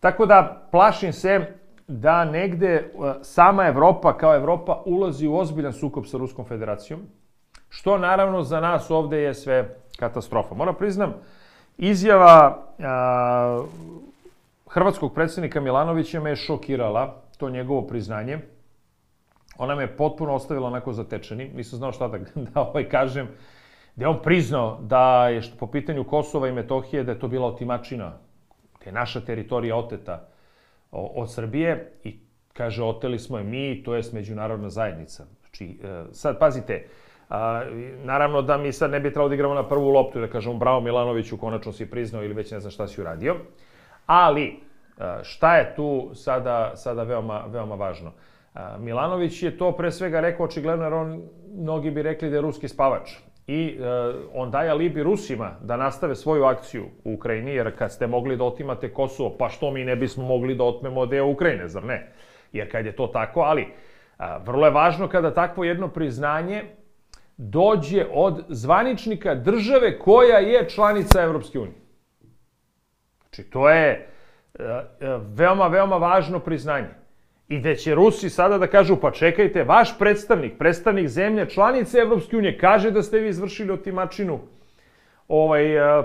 Tako 0.00 0.26
da, 0.26 0.68
plašim 0.70 1.12
se 1.12 1.54
da 1.88 2.24
negde 2.24 2.74
e, 2.74 2.84
sama 3.22 3.66
Evropa 3.66 4.16
kao 4.16 4.34
Evropa 4.34 4.82
ulazi 4.84 5.26
u 5.26 5.36
ozbiljan 5.36 5.72
sukob 5.72 6.06
sa 6.06 6.18
Ruskom 6.18 6.44
federacijom, 6.44 7.00
što 7.68 7.98
naravno 7.98 8.42
za 8.42 8.60
nas 8.60 8.90
ovde 8.90 9.18
je 9.18 9.34
sve 9.34 9.76
katastrofa. 9.98 10.54
Moram 10.54 10.74
priznam, 10.74 11.14
izjava 11.78 12.64
a, 12.78 13.64
hrvatskog 14.68 15.14
predsednika 15.14 15.60
Milanovića 15.60 16.20
me 16.20 16.30
je 16.30 16.36
šokirala, 16.36 17.22
to 17.38 17.50
njegovo 17.50 17.82
priznanje, 17.86 18.38
ona 19.58 19.74
me 19.74 19.96
potpuno 19.96 20.34
ostavila 20.34 20.66
onako 20.66 20.92
zatečeni, 20.92 21.50
nisam 21.54 21.78
znao 21.78 21.92
šta 21.92 22.08
da, 22.08 22.18
da 22.54 22.60
ovaj 22.60 22.88
kažem, 22.88 23.28
da 23.96 24.04
je 24.04 24.08
on 24.08 24.22
priznao 24.22 24.78
da 24.80 25.28
je 25.28 25.42
što 25.42 25.56
po 25.56 25.66
pitanju 25.66 26.04
Kosova 26.04 26.48
i 26.48 26.52
Metohije 26.52 27.04
da 27.04 27.12
je 27.12 27.18
to 27.18 27.28
bila 27.28 27.46
otimačina, 27.46 28.12
da 28.80 28.86
je 28.86 28.92
naša 28.92 29.20
teritorija 29.20 29.76
oteta 29.76 30.28
od 30.90 31.32
Srbije 31.32 31.92
i 32.04 32.18
kaže 32.52 32.84
oteli 32.84 33.18
smo 33.18 33.38
je 33.38 33.44
mi, 33.44 33.82
to 33.82 33.94
je 33.94 34.02
međunarodna 34.12 34.70
zajednica. 34.70 35.24
Znači, 35.40 35.78
e, 35.82 36.04
sad 36.12 36.38
pazite, 36.38 36.86
a, 37.28 37.62
naravno 38.04 38.42
da 38.42 38.56
mi 38.56 38.72
sad 38.72 38.90
ne 38.90 39.00
bi 39.00 39.10
trebalo 39.10 39.28
da 39.28 39.34
igramo 39.34 39.54
na 39.54 39.68
prvu 39.68 39.88
loptu 39.88 40.20
da 40.20 40.26
kažemo 40.26 40.58
bravo 40.58 40.80
Milanoviću, 40.80 41.36
konačno 41.36 41.72
si 41.72 41.90
priznao 41.90 42.24
ili 42.24 42.34
već 42.34 42.50
ne 42.50 42.60
znam 42.60 42.70
šta 42.70 42.86
si 42.86 43.00
uradio, 43.00 43.36
ali 44.06 44.60
šta 45.22 45.56
je 45.56 45.74
tu 45.76 46.10
sada, 46.14 46.72
sada 46.76 47.02
veoma, 47.02 47.44
veoma 47.48 47.74
važno? 47.74 48.12
Milanović 48.78 49.42
je 49.42 49.58
to 49.58 49.72
pre 49.72 49.90
svega 49.92 50.20
rekao 50.20 50.46
očigledno 50.46 50.84
jer 50.84 50.94
on, 50.94 51.22
mnogi 51.54 51.90
bi 51.90 52.02
rekli 52.02 52.30
da 52.30 52.36
je 52.36 52.42
ruski 52.42 52.68
spavač. 52.68 53.10
I 53.48 53.78
e, 53.80 53.84
on 54.34 54.50
daje 54.50 54.70
alibi 54.70 55.02
Rusima 55.02 55.56
da 55.60 55.76
nastave 55.76 56.14
svoju 56.14 56.44
akciju 56.44 56.86
u 57.04 57.12
Ukrajini, 57.12 57.54
jer 57.54 57.78
kad 57.78 57.92
ste 57.92 58.06
mogli 58.06 58.36
da 58.36 58.44
otimate 58.44 58.92
Kosovo, 58.92 59.36
pa 59.38 59.48
što 59.48 59.70
mi 59.70 59.84
ne 59.84 59.96
bismo 59.96 60.24
mogli 60.24 60.54
da 60.54 60.64
otmemo 60.64 61.06
deo 61.06 61.26
Ukrajine, 61.26 61.68
zar 61.68 61.84
ne? 61.84 62.12
Jer 62.52 62.70
kad 62.72 62.86
je 62.86 62.96
to 62.96 63.06
tako, 63.06 63.40
ali 63.40 63.66
a, 64.18 64.36
vrlo 64.36 64.66
je 64.66 64.72
važno 64.72 65.08
kada 65.08 65.34
takvo 65.34 65.64
jedno 65.64 65.88
priznanje 65.88 66.64
dođe 67.36 68.06
od 68.12 68.44
zvaničnika 68.48 69.34
države 69.34 69.98
koja 69.98 70.38
je 70.38 70.68
članica 70.68 71.22
Evropske 71.22 71.58
unije. 71.58 71.80
Znači, 73.20 73.50
to 73.50 73.70
je 73.70 74.08
e, 74.58 74.62
e, 74.62 75.18
veoma, 75.34 75.68
veoma 75.68 75.96
važno 75.96 76.38
priznanje. 76.38 76.88
I 77.48 77.58
da 77.60 77.74
će 77.74 77.94
Rusi 77.94 78.30
sada 78.30 78.58
da 78.58 78.66
kažu, 78.66 78.96
pa 78.96 79.10
čekajte, 79.10 79.64
vaš 79.64 79.98
predstavnik, 79.98 80.58
predstavnik 80.58 81.08
zemlje, 81.08 81.48
članice 81.48 81.98
Evropske 81.98 82.36
unije, 82.36 82.58
kaže 82.58 82.90
da 82.90 83.02
ste 83.02 83.18
vi 83.18 83.28
izvršili 83.28 83.72
otimačinu 83.72 84.40
ovaj, 85.28 85.64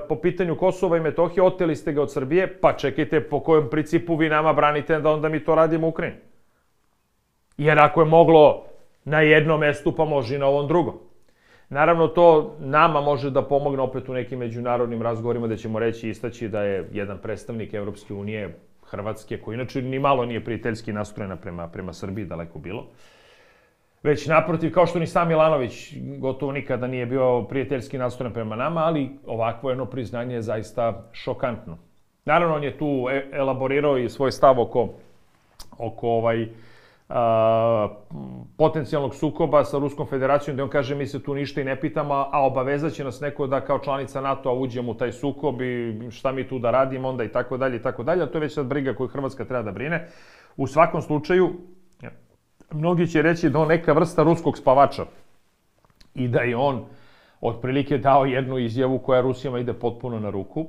po 0.10 0.16
pitanju 0.16 0.56
Kosova 0.56 0.98
i 0.98 1.00
Metohije, 1.00 1.44
oteli 1.44 1.76
ste 1.76 1.94
ga 1.94 2.02
od 2.02 2.12
Srbije, 2.12 2.60
pa 2.62 2.74
čekajte 2.74 3.22
po 3.22 3.40
kojem 3.40 3.70
principu 3.70 4.16
vi 4.16 4.30
nama 4.30 4.54
branite 4.54 5.00
da 5.00 5.12
onda 5.12 5.30
mi 5.30 5.44
to 5.44 5.56
radimo 5.56 5.88
u 5.88 5.90
Ukrajini. 5.90 6.18
Jer 7.58 7.80
ako 7.80 8.02
je 8.02 8.06
moglo 8.06 8.66
na 9.06 9.22
jednom 9.22 9.60
mestu, 9.60 9.96
pa 9.96 10.06
može 10.06 10.36
i 10.36 10.40
na 10.40 10.46
ovom 10.48 10.68
drugom. 10.68 11.00
Naravno, 11.70 12.08
to 12.08 12.56
nama 12.60 13.02
može 13.02 13.30
da 13.32 13.42
pomogne 13.42 13.82
opet 13.82 14.10
u 14.10 14.14
nekim 14.14 14.40
međunarodnim 14.40 15.02
razgovorima, 15.02 15.48
da 15.48 15.56
ćemo 15.56 15.80
reći 15.80 16.10
istaći 16.10 16.48
da 16.48 16.64
je 16.64 16.90
jedan 16.92 17.18
predstavnik 17.18 17.74
Evropske 17.74 18.14
unije 18.14 18.56
Hrvatske, 18.94 19.38
koji 19.42 19.56
inače 19.56 19.82
ni 19.82 20.00
malo 20.00 20.26
nije 20.26 20.44
prijateljski 20.46 20.94
nastrojena 20.94 21.36
prema, 21.36 21.68
prema 21.68 21.94
Srbiji, 21.94 22.26
daleko 22.26 22.60
bilo. 22.60 22.86
Već 24.04 24.28
naprotiv, 24.28 24.72
kao 24.74 24.86
što 24.86 25.00
ni 25.00 25.08
sam 25.08 25.28
Milanović 25.28 25.94
gotovo 26.18 26.52
nikada 26.52 26.88
nije 26.88 27.06
bio 27.06 27.44
prijateljski 27.50 27.98
nastrojen 27.98 28.34
prema 28.34 28.56
nama, 28.56 28.82
ali 28.86 29.10
ovakvo 29.26 29.70
jedno 29.70 29.86
priznanje 29.86 30.36
je 30.36 30.42
zaista 30.42 31.10
šokantno. 31.12 31.78
Naravno, 32.26 32.56
on 32.56 32.64
je 32.64 32.78
tu 32.78 33.08
e, 33.12 33.30
elaborirao 33.34 33.98
i 33.98 34.10
svoj 34.10 34.32
stav 34.32 34.60
oko, 34.60 34.90
oko 35.78 36.10
ovaj, 36.10 36.48
a, 37.10 37.88
potencijalnog 38.58 39.16
sukoba 39.16 39.64
sa 39.64 39.78
Ruskom 39.78 40.08
federacijom, 40.08 40.56
gde 40.56 40.64
on 40.64 40.70
kaže 40.70 40.96
mi 40.96 41.08
se 41.08 41.24
tu 41.24 41.34
ništa 41.34 41.62
i 41.62 41.64
ne 41.64 41.80
pitamo, 41.80 42.14
a 42.14 42.46
obavezat 42.46 42.94
će 42.94 43.04
nas 43.04 43.22
neko 43.22 43.48
da 43.48 43.62
kao 43.62 43.80
članica 43.80 44.22
NATO-a 44.22 44.54
uđemo 44.54 44.92
u 44.92 44.96
taj 44.96 45.12
sukob 45.12 45.62
i 45.62 46.12
šta 46.12 46.32
mi 46.32 46.48
tu 46.48 46.60
da 46.60 46.72
radimo 46.72 47.10
onda 47.10 47.24
i 47.24 47.32
tako 47.32 47.58
dalje 47.58 47.76
i 47.76 47.82
tako 47.82 48.04
dalje, 48.04 48.24
a 48.24 48.28
to 48.28 48.38
je 48.38 48.42
već 48.42 48.54
sad 48.54 48.66
briga 48.66 48.96
koju 48.96 49.08
Hrvatska 49.08 49.46
treba 49.46 49.64
da 49.64 49.72
brine. 49.72 50.08
U 50.58 50.68
svakom 50.68 51.02
slučaju, 51.02 51.54
mnogi 52.72 53.08
će 53.08 53.22
reći 53.22 53.50
da 53.50 53.60
on 53.60 53.68
neka 53.68 53.94
vrsta 53.94 54.24
ruskog 54.24 54.58
spavača 54.58 55.06
i 56.16 56.28
da 56.28 56.40
je 56.40 56.58
on 56.58 56.86
otprilike 57.42 57.98
dao 57.98 58.26
jednu 58.26 58.58
izjavu 58.58 59.00
koja 59.00 59.22
Rusijama 59.22 59.60
ide 59.60 59.74
potpuno 59.74 60.20
na 60.20 60.30
ruku, 60.30 60.68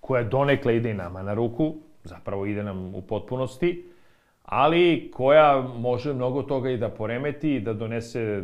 koja 0.00 0.22
donekle 0.22 0.76
ide 0.76 0.90
i 0.90 0.94
nama 0.94 1.22
na 1.22 1.34
ruku, 1.34 1.74
zapravo 2.04 2.46
ide 2.46 2.62
nam 2.62 2.94
u 2.94 3.02
potpunosti, 3.02 3.93
ali 4.44 5.10
koja 5.14 5.60
može 5.76 6.14
mnogo 6.14 6.42
toga 6.42 6.70
i 6.70 6.76
da 6.76 6.88
poremeti 6.88 7.54
i 7.54 7.60
da 7.60 7.72
donese, 7.72 8.42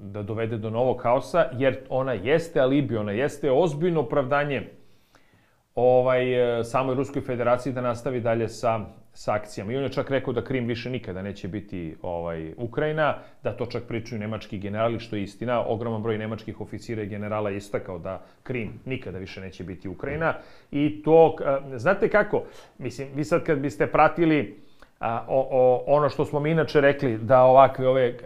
da 0.00 0.22
dovede 0.22 0.56
do 0.56 0.70
novog 0.70 1.02
haosa, 1.02 1.44
jer 1.58 1.78
ona 1.88 2.12
jeste 2.12 2.60
alibi, 2.60 2.96
ona 2.96 3.12
jeste 3.12 3.50
ozbiljno 3.50 4.00
opravdanje 4.00 4.62
ovaj, 5.74 6.24
samoj 6.64 6.94
Ruskoj 6.94 7.22
federaciji 7.22 7.72
da 7.72 7.80
nastavi 7.80 8.20
dalje 8.20 8.48
sa 8.48 8.80
sa 9.12 9.34
akcijama. 9.34 9.72
I 9.72 9.76
on 9.76 9.82
je 9.82 9.92
čak 9.92 10.10
rekao 10.10 10.32
da 10.32 10.44
Krim 10.44 10.66
više 10.66 10.90
nikada 10.90 11.22
neće 11.22 11.48
biti 11.48 11.96
ovaj 12.02 12.52
Ukrajina, 12.56 13.14
da 13.42 13.56
to 13.56 13.66
čak 13.66 13.82
pričaju 13.88 14.20
nemački 14.20 14.58
generali, 14.58 15.00
što 15.00 15.16
je 15.16 15.22
istina. 15.22 15.64
Ogroman 15.66 16.02
broj 16.02 16.18
nemačkih 16.18 16.60
oficira 16.60 17.02
i 17.02 17.06
generala 17.06 17.50
je 17.50 17.56
istakao 17.56 17.98
da 17.98 18.22
Krim 18.42 18.80
nikada 18.84 19.18
više 19.18 19.40
neće 19.40 19.64
biti 19.64 19.88
Ukrajina. 19.88 20.34
I 20.70 21.02
to, 21.02 21.36
znate 21.76 22.08
kako, 22.08 22.42
mislim, 22.78 23.08
vi 23.14 23.24
sad 23.24 23.44
kad 23.44 23.58
biste 23.58 23.86
pratili 23.86 24.60
a, 25.00 25.24
o, 25.28 25.48
o, 25.50 25.84
ono 25.86 26.08
što 26.08 26.24
smo 26.24 26.40
mi 26.40 26.50
inače 26.50 26.80
rekli, 26.80 27.18
da 27.18 27.42
ovakve 27.42 27.88
ove 27.88 28.16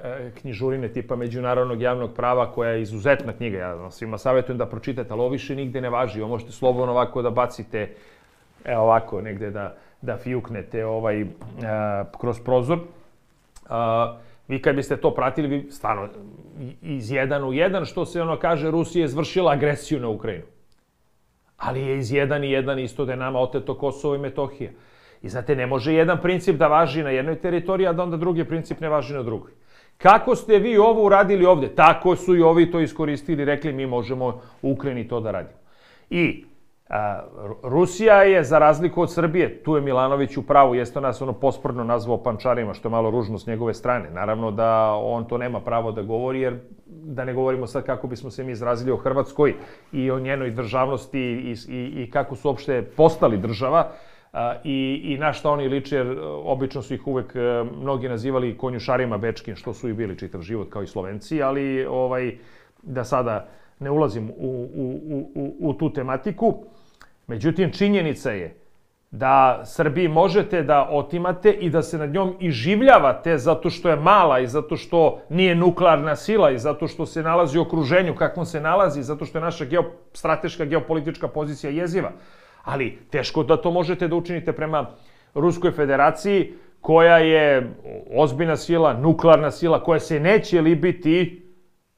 knjižurine 0.40 0.88
tipa 0.88 1.16
međunarodnog 1.16 1.80
javnog 1.80 2.14
prava, 2.14 2.52
koja 2.52 2.70
je 2.70 2.82
izuzetna 2.82 3.32
knjiga, 3.32 3.58
ja 3.58 3.90
svima 3.90 4.18
savjetujem 4.18 4.58
da 4.58 4.66
pročitate, 4.66 5.12
ali 5.12 5.20
ovo 5.20 5.28
više 5.28 5.54
nigde 5.54 5.80
ne 5.80 5.90
važi, 5.90 6.20
ovo 6.20 6.28
možete 6.28 6.52
slobodno 6.52 6.92
ovako 6.92 7.22
da 7.22 7.30
bacite, 7.30 7.94
evo 8.64 8.82
ovako, 8.82 9.20
negde 9.20 9.50
da, 9.50 9.76
da 10.02 10.16
fjuknete 10.16 10.86
ovaj, 10.86 11.24
a, 11.64 12.04
kroz 12.20 12.40
prozor. 12.40 12.78
A, 13.68 14.16
vi 14.48 14.62
kad 14.62 14.76
biste 14.76 14.96
to 14.96 15.14
pratili, 15.14 15.48
vi 15.48 15.70
stvarno 15.70 16.08
iz 16.82 17.10
jedan 17.10 17.44
u 17.44 17.52
jedan, 17.52 17.84
što 17.84 18.04
se 18.04 18.22
ono 18.22 18.38
kaže, 18.38 18.70
Rusija 18.70 19.02
je 19.02 19.04
izvršila 19.04 19.52
agresiju 19.52 20.00
na 20.00 20.08
Ukrajinu. 20.08 20.44
Ali 21.56 21.80
je 21.80 21.98
iz 21.98 22.12
jedan 22.12 22.44
i 22.44 22.50
jedan 22.50 22.78
isto 22.78 23.04
da 23.04 23.12
je 23.12 23.16
nama 23.16 23.38
oteto 23.38 23.78
Kosovo 23.78 24.14
i 24.14 24.18
Metohija. 24.18 24.70
I 25.24 25.28
znate, 25.28 25.56
ne 25.56 25.66
može 25.66 25.94
jedan 25.94 26.18
princip 26.22 26.56
da 26.56 26.66
važi 26.68 27.02
na 27.02 27.10
jednoj 27.10 27.36
teritoriji, 27.40 27.86
a 27.86 27.92
da 27.92 28.02
onda 28.02 28.16
drugi 28.16 28.44
princip 28.44 28.80
ne 28.80 28.88
važi 28.88 29.14
na 29.14 29.22
drugoj. 29.22 29.50
Kako 29.98 30.34
ste 30.36 30.58
vi 30.58 30.76
ovo 30.78 31.06
uradili 31.06 31.46
ovde? 31.46 31.68
Tako 31.68 32.16
su 32.16 32.36
i 32.36 32.42
ovi 32.42 32.70
to 32.70 32.80
iskoristili, 32.80 33.44
rekli 33.44 33.72
mi 33.72 33.86
možemo 33.86 34.40
u 34.62 34.72
Ukrajini 34.72 35.08
to 35.08 35.20
da 35.20 35.30
radimo. 35.30 35.58
I 36.10 36.44
A, 36.88 37.22
Rusija 37.62 38.22
je, 38.22 38.42
za 38.44 38.58
razliku 38.58 39.02
od 39.02 39.12
Srbije, 39.12 39.62
tu 39.62 39.76
je 39.76 39.82
Milanović 39.82 40.36
u 40.36 40.42
pravu, 40.42 40.74
jeste 40.74 41.00
nas 41.00 41.22
ono 41.22 41.32
posporno 41.32 41.84
nazvao 41.84 42.22
pančarima, 42.22 42.74
što 42.74 42.88
je 42.88 42.90
malo 42.90 43.10
ružno 43.10 43.38
s 43.38 43.46
njegove 43.46 43.74
strane. 43.74 44.10
Naravno 44.10 44.50
da 44.50 44.92
on 44.92 45.24
to 45.24 45.38
nema 45.38 45.60
pravo 45.60 45.92
da 45.92 46.02
govori, 46.02 46.40
jer 46.40 46.58
da 46.86 47.24
ne 47.24 47.34
govorimo 47.34 47.66
sad 47.66 47.86
kako 47.86 48.06
bismo 48.06 48.30
se 48.30 48.44
mi 48.44 48.52
izrazili 48.52 48.92
o 48.92 48.96
Hrvatskoj 48.96 49.54
i 49.92 50.10
o 50.10 50.20
njenoj 50.20 50.50
državnosti 50.50 51.20
i, 51.20 51.54
i, 51.68 52.02
i 52.02 52.10
kako 52.10 52.36
su 52.36 52.48
uopšte 52.48 52.82
postali 52.82 53.38
država 53.38 53.92
i, 54.64 55.00
i 55.04 55.18
na 55.18 55.32
šta 55.32 55.50
oni 55.50 55.68
liče, 55.68 55.96
jer 55.96 56.18
obično 56.44 56.82
su 56.82 56.94
ih 56.94 57.06
uvek 57.06 57.36
e, 57.36 57.64
mnogi 57.80 58.08
nazivali 58.08 58.56
konjušarima 58.58 59.18
bečkim, 59.18 59.56
što 59.56 59.74
su 59.74 59.88
i 59.88 59.92
bili 59.92 60.18
čitav 60.18 60.42
život 60.42 60.70
kao 60.70 60.82
i 60.82 60.86
Slovenci, 60.86 61.42
ali 61.42 61.86
ovaj 61.86 62.36
da 62.82 63.04
sada 63.04 63.48
ne 63.78 63.90
ulazim 63.90 64.30
u, 64.30 64.68
u, 64.74 65.00
u, 65.34 65.54
u, 65.60 65.74
tu 65.74 65.92
tematiku. 65.92 66.64
Međutim, 67.26 67.72
činjenica 67.72 68.30
je 68.30 68.54
da 69.10 69.62
Srbiji 69.64 70.08
možete 70.08 70.62
da 70.62 70.88
otimate 70.90 71.50
i 71.52 71.70
da 71.70 71.82
se 71.82 71.98
nad 71.98 72.12
njom 72.12 72.36
i 72.40 72.50
življavate 72.50 73.38
zato 73.38 73.70
što 73.70 73.90
je 73.90 73.96
mala 73.96 74.40
i 74.40 74.46
zato 74.46 74.76
što 74.76 75.20
nije 75.28 75.54
nuklearna 75.54 76.16
sila 76.16 76.50
i 76.50 76.58
zato 76.58 76.88
što 76.88 77.06
se 77.06 77.22
nalazi 77.22 77.58
u 77.58 77.62
okruženju 77.62 78.14
kakvom 78.14 78.46
se 78.46 78.60
nalazi, 78.60 79.02
zato 79.02 79.24
što 79.24 79.38
je 79.38 79.42
naša 79.42 79.64
geo, 79.64 79.82
strateška 80.12 80.64
geopolitička 80.64 81.28
pozicija 81.28 81.70
jeziva. 81.70 82.10
Ali 82.64 82.98
teško 83.10 83.42
da 83.42 83.56
to 83.56 83.70
možete 83.70 84.08
da 84.08 84.16
učinite 84.16 84.52
prema 84.52 84.86
Ruskoj 85.34 85.70
federaciji 85.70 86.52
koja 86.80 87.18
je 87.18 87.74
ozbiljna 88.14 88.56
sila, 88.56 88.92
nuklearna 88.92 89.50
sila, 89.50 89.84
koja 89.84 90.00
se 90.00 90.20
neće 90.20 90.60
libiti 90.60 91.44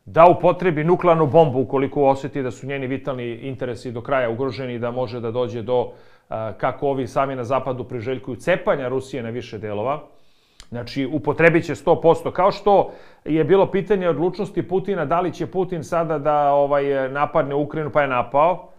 da 0.04 0.26
upotrebi 0.26 0.84
nuklearnu 0.84 1.26
bombu 1.26 1.60
ukoliko 1.60 2.04
oseti 2.04 2.42
da 2.42 2.50
su 2.50 2.66
njeni 2.66 2.86
vitalni 2.86 3.34
interesi 3.34 3.92
do 3.92 4.00
kraja 4.00 4.30
ugroženi 4.30 4.74
i 4.74 4.78
da 4.78 4.90
može 4.90 5.20
da 5.20 5.30
dođe 5.30 5.62
do, 5.62 5.92
kako 6.56 6.88
ovi 6.88 7.06
sami 7.06 7.34
na 7.36 7.44
zapadu 7.44 7.84
priželjkuju, 7.84 8.36
cepanja 8.36 8.88
Rusije 8.88 9.22
na 9.22 9.30
više 9.30 9.58
delova. 9.58 10.02
Znači, 10.68 11.06
upotrebit 11.06 11.64
će 11.64 11.74
100%. 11.74 12.32
Kao 12.32 12.52
što 12.52 12.92
je 13.24 13.44
bilo 13.44 13.70
pitanje 13.70 14.08
odlučnosti 14.08 14.68
Putina, 14.68 15.04
da 15.04 15.20
li 15.20 15.32
će 15.32 15.46
Putin 15.46 15.84
sada 15.84 16.18
da 16.18 16.52
ovaj 16.52 17.10
napadne 17.10 17.54
Ukrajinu, 17.54 17.90
pa 17.90 18.02
je 18.02 18.08
napao, 18.08 18.72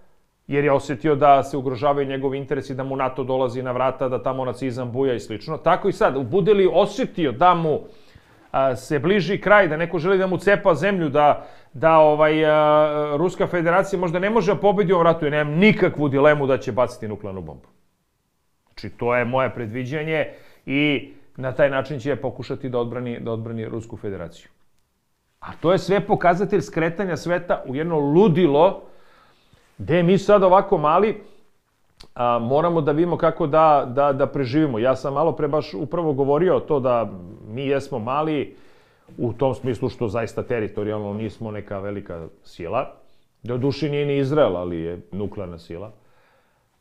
jer 0.48 0.64
je 0.64 0.72
osetio 0.72 1.16
da 1.16 1.44
se 1.44 1.58
ugrožavaju 1.58 2.08
njegovi 2.08 2.38
interesi, 2.38 2.76
da 2.76 2.84
mu 2.84 2.96
NATO 2.96 3.24
dolazi 3.24 3.64
na 3.64 3.72
vrata, 3.72 4.10
da 4.10 4.24
tamo 4.24 4.46
nacizam 4.46 4.92
buja 4.92 5.14
i 5.14 5.20
slično. 5.20 5.58
Tako 5.58 5.90
i 5.90 5.94
sad, 5.94 6.26
bude 6.26 6.54
li 6.54 6.70
osetio 6.74 7.32
da 7.32 7.54
mu 7.54 7.80
a, 8.52 8.76
se 8.76 9.00
bliži 9.00 9.42
kraj, 9.42 9.68
da 9.68 9.78
neko 9.78 10.00
želi 10.00 10.18
da 10.18 10.28
mu 10.28 10.38
cepa 10.38 10.76
zemlju, 10.76 11.10
da, 11.10 11.48
da 11.74 11.98
ovaj, 11.98 12.46
a, 12.46 13.16
Ruska 13.18 13.48
federacija 13.48 14.00
možda 14.00 14.20
ne 14.20 14.30
može 14.30 14.54
da 14.54 14.60
pobedi 14.60 14.94
u 14.94 15.04
ratu, 15.04 15.28
i 15.28 15.30
nemam 15.30 15.54
nikakvu 15.54 16.10
dilemu 16.10 16.48
da 16.48 16.58
će 16.58 16.72
baciti 16.72 17.08
nuklearnu 17.08 17.42
bombu. 17.42 17.68
Znači, 18.68 18.90
to 18.90 19.16
je 19.16 19.26
moje 19.26 19.50
predviđanje 19.50 20.28
i 20.66 21.12
na 21.38 21.52
taj 21.52 21.70
način 21.70 22.00
će 22.00 22.16
pokušati 22.16 22.70
da 22.70 22.80
odbrani, 22.80 23.20
da 23.20 23.32
odbrani 23.32 23.66
Rusku 23.66 23.98
federaciju. 23.98 24.50
A 25.40 25.54
to 25.62 25.72
je 25.72 25.78
sve 25.78 26.00
pokazatelj 26.00 26.62
skretanja 26.62 27.18
sveta 27.18 27.64
u 27.68 27.76
jedno 27.76 28.00
ludilo, 28.00 28.87
gde 29.78 30.04
mi 30.04 30.18
sad 30.18 30.44
ovako 30.44 30.78
mali, 30.78 31.22
a, 32.16 32.40
moramo 32.40 32.82
da 32.82 32.92
vidimo 32.92 33.18
kako 33.18 33.48
da, 33.48 33.92
da, 33.96 34.14
da 34.14 34.28
preživimo. 34.28 34.80
Ja 34.80 34.96
sam 34.96 35.14
malo 35.14 35.32
pre 35.32 35.48
baš 35.48 35.74
upravo 35.74 36.14
govorio 36.14 36.60
to 36.60 36.80
da 36.80 37.10
mi 37.48 37.66
jesmo 37.66 38.00
mali 38.00 38.56
u 39.18 39.34
tom 39.34 39.54
smislu 39.54 39.90
što 39.90 40.08
zaista 40.08 40.44
teritorijalno 40.44 41.14
nismo 41.14 41.52
neka 41.52 41.80
velika 41.80 42.28
sila. 42.44 42.94
Do 43.44 43.58
duši 43.58 43.90
nije 43.90 44.06
ni 44.06 44.18
Izrael, 44.18 44.58
ali 44.58 44.78
je 44.78 45.02
nuklearna 45.12 45.58
sila. 45.58 45.92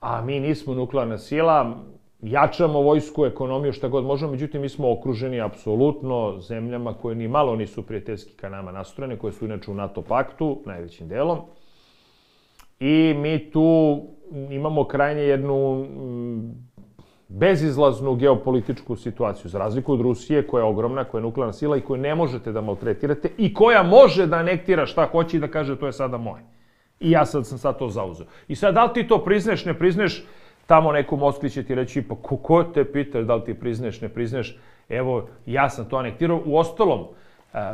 A 0.00 0.22
mi 0.22 0.40
nismo 0.40 0.74
nuklearna 0.74 1.18
sila, 1.18 1.76
jačamo 2.22 2.80
vojsku, 2.80 3.26
ekonomiju, 3.26 3.72
šta 3.72 3.88
god 3.88 4.04
možemo, 4.04 4.32
međutim 4.32 4.60
mi 4.60 4.68
smo 4.68 4.92
okruženi 4.92 5.40
apsolutno 5.40 6.40
zemljama 6.40 6.94
koje 6.94 7.16
ni 7.16 7.28
malo 7.28 7.56
nisu 7.56 7.82
prijateljski 7.82 8.34
ka 8.36 8.48
nama 8.48 8.72
nastrojene, 8.72 9.18
koje 9.18 9.32
su 9.32 9.44
inače 9.44 9.70
u 9.70 9.74
NATO 9.74 10.02
paktu, 10.02 10.62
najvećim 10.66 11.08
delom. 11.08 11.38
I 12.80 13.14
mi 13.16 13.50
tu 13.50 14.00
imamo 14.50 14.84
krajnje 14.84 15.22
jednu 15.22 15.84
mm, 15.84 16.66
bezizlaznu 17.28 18.14
geopolitičku 18.14 18.96
situaciju, 18.96 19.50
za 19.50 19.58
razliku 19.58 19.92
od 19.92 20.00
Rusije, 20.00 20.46
koja 20.46 20.62
je 20.62 20.68
ogromna, 20.68 21.04
koja 21.04 21.18
je 21.18 21.22
nuklearna 21.22 21.52
sila 21.52 21.76
i 21.76 21.80
koju 21.80 22.00
ne 22.00 22.14
možete 22.14 22.52
da 22.52 22.60
maltretirate 22.60 23.30
i 23.38 23.54
koja 23.54 23.82
može 23.82 24.26
da 24.26 24.36
anektira 24.36 24.86
šta 24.86 25.06
hoće 25.06 25.36
i 25.36 25.40
da 25.40 25.48
kaže 25.48 25.78
to 25.78 25.86
je 25.86 25.92
sada 25.92 26.16
moje. 26.16 26.42
I 27.00 27.10
ja 27.10 27.26
sad 27.26 27.46
sam 27.46 27.58
sad 27.58 27.78
to 27.78 27.88
zauzeo. 27.88 28.26
I 28.48 28.56
sad, 28.56 28.74
da 28.74 28.84
li 28.84 28.94
ti 28.94 29.08
to 29.08 29.24
prizneš, 29.24 29.64
ne 29.64 29.78
prizneš, 29.78 30.24
tamo 30.66 30.92
neko 30.92 31.16
Moskvi 31.16 31.50
će 31.50 31.62
ti 31.62 31.74
reći, 31.74 32.02
pa 32.02 32.14
ko, 32.14 32.36
ko 32.36 32.64
te 32.64 32.92
pita 32.92 33.22
da 33.22 33.34
li 33.34 33.44
ti 33.44 33.54
prizneš, 33.54 34.00
ne 34.00 34.08
prizneš, 34.08 34.58
evo, 34.88 35.28
ja 35.46 35.70
sam 35.70 35.88
to 35.88 35.96
anektirao. 35.96 36.42
U 36.44 36.56
ostalom, 36.56 37.06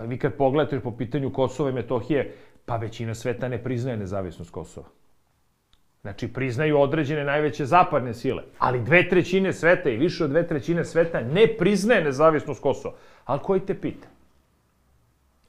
vi 0.06 0.18
kad 0.18 0.34
pogledate 0.34 0.80
po 0.80 0.90
pitanju 0.90 1.32
Kosova 1.32 1.70
i 1.70 1.72
Metohije, 1.72 2.34
pa 2.66 2.76
većina 2.76 3.14
sveta 3.14 3.48
ne 3.48 3.62
priznaje 3.62 3.96
nezavisnost 3.96 4.50
Kosova. 4.50 4.86
Znači, 6.02 6.32
priznaju 6.32 6.80
određene 6.80 7.24
najveće 7.24 7.64
zapadne 7.64 8.14
sile, 8.14 8.42
ali 8.58 8.80
dve 8.80 9.08
trećine 9.08 9.52
sveta 9.52 9.90
i 9.90 9.96
više 9.96 10.24
od 10.24 10.30
dve 10.30 10.46
trećine 10.46 10.84
sveta 10.84 11.20
ne 11.20 11.46
priznaje 11.58 12.04
nezavisnost 12.04 12.62
Kosova. 12.62 12.94
Ali 13.24 13.40
koji 13.40 13.60
te 13.60 13.80
pita? 13.80 14.08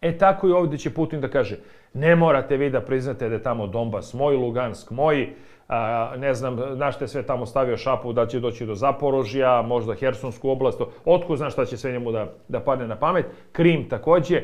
E 0.02 0.18
tako 0.18 0.48
i 0.48 0.52
ovde 0.52 0.78
će 0.78 0.94
Putin 0.94 1.22
da 1.22 1.28
kaže, 1.28 1.58
ne 1.94 2.16
morate 2.16 2.58
vi 2.58 2.70
da 2.70 2.82
priznate 2.82 3.30
da 3.30 3.36
je 3.36 3.44
tamo 3.44 3.68
Donbas 3.68 4.14
moj, 4.14 4.36
Lugansk 4.36 4.92
moj, 4.92 5.34
a, 5.68 6.14
ne 6.18 6.34
znam, 6.34 6.58
znaš 6.76 6.98
te 7.00 7.08
sve 7.08 7.24
tamo 7.24 7.46
stavio 7.46 7.78
šapu 7.78 8.14
da 8.14 8.28
će 8.28 8.40
doći 8.40 8.66
do 8.66 8.76
Zaporožja, 8.76 9.62
možda 9.62 9.96
Hersonsku 9.96 10.50
oblast, 10.50 10.82
otko 11.06 11.36
znaš 11.36 11.54
šta 11.54 11.66
će 11.66 11.78
sve 11.78 11.92
njemu 11.92 12.12
da, 12.12 12.34
da 12.48 12.60
padne 12.60 12.88
na 12.88 12.96
pamet, 12.96 13.26
Krim 13.52 13.90
takođe, 13.90 14.42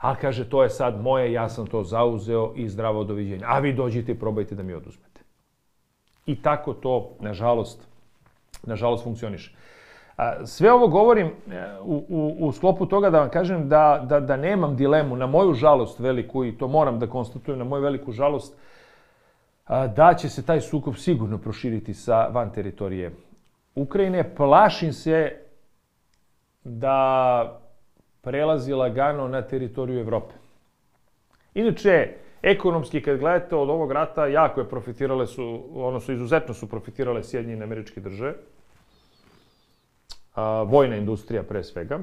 a 0.00 0.14
kaže, 0.14 0.48
to 0.48 0.62
je 0.62 0.70
sad 0.70 1.00
moje, 1.00 1.32
ja 1.32 1.48
sam 1.48 1.66
to 1.66 1.82
zauzeo 1.84 2.52
i 2.56 2.68
zdravo 2.68 3.04
doviđenja. 3.04 3.46
A 3.48 3.58
vi 3.58 3.72
dođite 3.72 4.12
i 4.12 4.18
probajte 4.18 4.54
da 4.54 4.62
mi 4.62 4.74
oduzmete. 4.74 5.20
I 6.26 6.42
tako 6.42 6.72
to, 6.72 7.10
nažalost, 7.20 7.88
nažalost 8.62 9.04
funkcioniše. 9.04 9.56
Sve 10.44 10.72
ovo 10.72 10.88
govorim 10.88 11.26
e, 11.26 11.32
u, 11.82 12.04
u, 12.08 12.36
u 12.46 12.52
sklopu 12.52 12.86
toga 12.86 13.10
da 13.10 13.20
vam 13.20 13.30
kažem 13.30 13.68
da, 13.68 14.04
da, 14.08 14.20
da 14.20 14.36
nemam 14.36 14.76
dilemu, 14.76 15.16
na 15.16 15.26
moju 15.26 15.54
žalost 15.54 15.98
veliku, 15.98 16.44
i 16.44 16.58
to 16.58 16.68
moram 16.68 16.98
da 16.98 17.06
konstatujem, 17.06 17.58
na 17.58 17.64
moju 17.64 17.82
veliku 17.82 18.12
žalost, 18.12 18.56
da 19.68 20.14
će 20.14 20.28
se 20.28 20.46
taj 20.46 20.60
sukob 20.60 20.94
sigurno 20.96 21.38
proširiti 21.38 21.94
sa 21.94 22.26
van 22.26 22.52
teritorije 22.52 23.12
Ukrajine. 23.74 24.34
Plašim 24.34 24.92
se 24.92 25.36
da 26.64 27.59
prelazi 28.20 28.72
lagano 28.72 29.28
na 29.28 29.42
teritoriju 29.42 30.00
Evrope. 30.00 30.34
Inače, 31.54 32.08
ekonomski 32.42 33.02
kad 33.02 33.18
gledate 33.18 33.56
od 33.56 33.70
ovog 33.70 33.92
rata, 33.92 34.26
jako 34.26 34.60
je 34.60 34.68
profitirale 34.68 35.26
su, 35.26 35.64
odnosno 35.74 36.14
izuzetno 36.14 36.54
su 36.54 36.68
profitirale 36.68 37.24
Sjedinjene 37.24 37.64
američke 37.64 38.00
države 38.00 38.34
a, 40.34 40.62
vojna 40.62 40.96
industrija 40.96 41.42
pre 41.42 41.64
svega. 41.64 41.98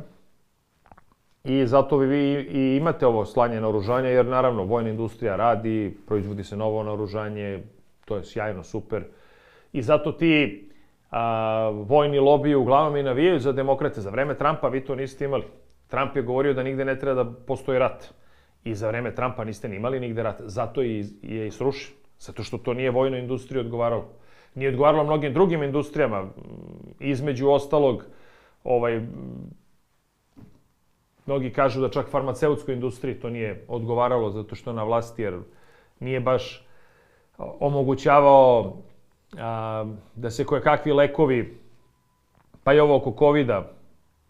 I 1.43 1.67
zato 1.67 1.97
vi 1.97 2.47
i 2.51 2.77
imate 2.77 3.07
ovo 3.07 3.25
slanje 3.25 3.61
naoružanja, 3.61 4.09
jer 4.09 4.25
naravno 4.25 4.63
vojna 4.63 4.89
industrija 4.89 5.35
radi, 5.35 5.97
proizvodi 6.07 6.43
se 6.43 6.57
novo 6.57 6.83
naoružanje, 6.83 7.63
to 8.05 8.15
je 8.15 8.23
sjajno, 8.23 8.63
super. 8.63 9.03
I 9.73 9.81
zato 9.81 10.11
ti 10.11 10.69
a, 11.11 11.69
vojni 11.69 12.19
lobiji 12.19 12.55
uglavnom 12.55 12.97
i 12.97 13.03
navijaju 13.03 13.39
za 13.39 13.51
demokrate. 13.51 14.01
Za 14.01 14.09
vreme 14.09 14.37
Trumpa 14.37 14.67
vi 14.67 14.85
to 14.85 14.95
niste 14.95 15.25
imali. 15.25 15.43
Trump 15.87 16.15
je 16.15 16.21
govorio 16.21 16.53
da 16.53 16.63
nigde 16.63 16.85
ne 16.85 16.99
treba 16.99 17.23
da 17.23 17.31
postoji 17.31 17.79
rat. 17.79 18.13
I 18.63 18.75
za 18.75 18.87
vreme 18.87 19.15
Trumpa 19.15 19.43
niste 19.43 19.69
ni 19.69 19.75
imali 19.75 19.99
nigde 19.99 20.23
rat. 20.23 20.41
Zato 20.45 20.81
je, 20.81 21.05
je 21.21 21.47
i 21.47 21.51
srušen. 21.51 21.95
Zato 22.19 22.43
što 22.43 22.57
to 22.57 22.73
nije 22.73 22.91
vojnoj 22.91 23.19
industriji 23.19 23.61
odgovaralo. 23.61 24.05
Nije 24.55 24.69
odgovaralo 24.69 25.03
mnogim 25.03 25.33
drugim 25.33 25.63
industrijama. 25.63 26.27
Između 26.99 27.49
ostalog, 27.49 28.05
ovaj, 28.63 29.01
mnogi 31.25 31.53
kažu 31.53 31.81
da 31.81 31.89
čak 31.89 32.09
farmaceutskoj 32.09 32.73
industriji 32.73 33.19
to 33.19 33.29
nije 33.29 33.65
odgovaralo 33.67 34.29
zato 34.29 34.55
što 34.55 34.73
na 34.73 34.83
vlasti, 34.83 35.21
jer 35.21 35.39
nije 35.99 36.19
baš 36.19 36.67
omogućavao 37.37 38.77
a, 39.37 39.85
da 40.15 40.29
se 40.31 40.45
koje 40.45 40.61
kakvi 40.61 40.93
lekovi, 40.93 41.57
pa 42.63 42.73
i 42.73 42.79
ovo 42.79 42.95
oko 42.95 43.15
covid 43.19 43.49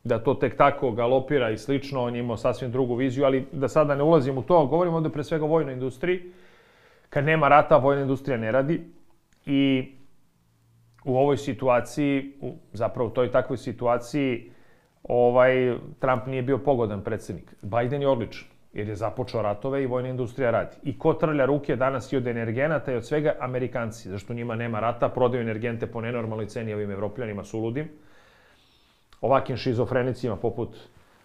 da 0.07 0.19
to 0.19 0.33
tek 0.33 0.57
tako 0.57 0.91
galopira 0.91 1.49
i 1.49 1.57
slično, 1.57 2.03
on 2.03 2.15
je 2.15 2.19
imao 2.19 2.37
sasvim 2.37 2.71
drugu 2.71 2.95
viziju, 2.95 3.25
ali 3.25 3.45
da 3.51 3.67
sada 3.67 3.95
ne 3.95 4.03
ulazim 4.03 4.37
u 4.37 4.43
to, 4.43 4.65
govorimo 4.65 4.97
ovde 4.97 5.09
pre 5.09 5.23
svega 5.23 5.45
o 5.45 5.47
vojnoj 5.47 5.73
industriji. 5.73 6.31
Kad 7.09 7.25
nema 7.25 7.47
rata, 7.47 7.77
vojna 7.77 8.01
industrija 8.01 8.37
ne 8.37 8.51
radi 8.51 8.81
i 9.45 9.91
u 11.05 11.17
ovoj 11.17 11.37
situaciji, 11.37 12.33
u, 12.41 12.55
zapravo 12.73 13.09
u 13.09 13.13
toj 13.13 13.31
takvoj 13.31 13.57
situaciji, 13.57 14.51
ovaj, 15.03 15.77
Trump 15.99 16.25
nije 16.27 16.41
bio 16.41 16.57
pogodan 16.57 17.03
predsednik. 17.03 17.55
Biden 17.61 18.01
je 18.01 18.07
odličan, 18.07 18.47
jer 18.73 18.89
je 18.89 18.95
započeo 18.95 19.41
ratove 19.41 19.83
i 19.83 19.87
vojna 19.87 20.09
industrija 20.09 20.51
radi. 20.51 20.75
I 20.83 20.99
ko 20.99 21.13
trlja 21.13 21.45
ruke 21.45 21.75
danas 21.75 22.13
i 22.13 22.17
od 22.17 22.27
energenata 22.27 22.91
i 22.91 22.95
od 22.95 23.05
svega 23.05 23.35
Amerikanci, 23.39 24.09
zašto 24.09 24.33
njima 24.33 24.55
nema 24.55 24.79
rata, 24.79 25.09
prodaju 25.09 25.41
energente 25.41 25.87
po 25.87 26.01
nenormalnoj 26.01 26.47
ceni 26.47 26.73
ovim 26.73 26.91
evropljanima 26.91 27.43
suludim, 27.43 27.89
ovakim 29.21 29.57
šizofrenicima 29.57 30.35
poput 30.35 30.69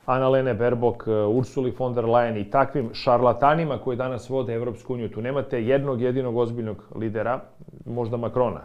Lene 0.06 0.54
Berbok, 0.54 1.04
Ursuli 1.28 1.70
von 1.78 1.94
der 1.94 2.04
Leyen 2.04 2.36
i 2.36 2.50
takvim 2.50 2.90
šarlatanima 2.94 3.78
koji 3.78 3.96
danas 3.96 4.28
vode 4.28 4.54
Evropsku 4.54 4.94
uniju. 4.94 5.10
Tu 5.10 5.22
nemate 5.22 5.64
jednog 5.64 6.00
jedinog 6.00 6.36
ozbiljnog 6.36 6.84
lidera, 6.94 7.40
možda 7.86 8.16
Makrona, 8.16 8.60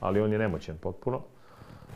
ali 0.00 0.20
on 0.20 0.32
je 0.32 0.38
nemoćan 0.38 0.76
potpuno. 0.82 1.20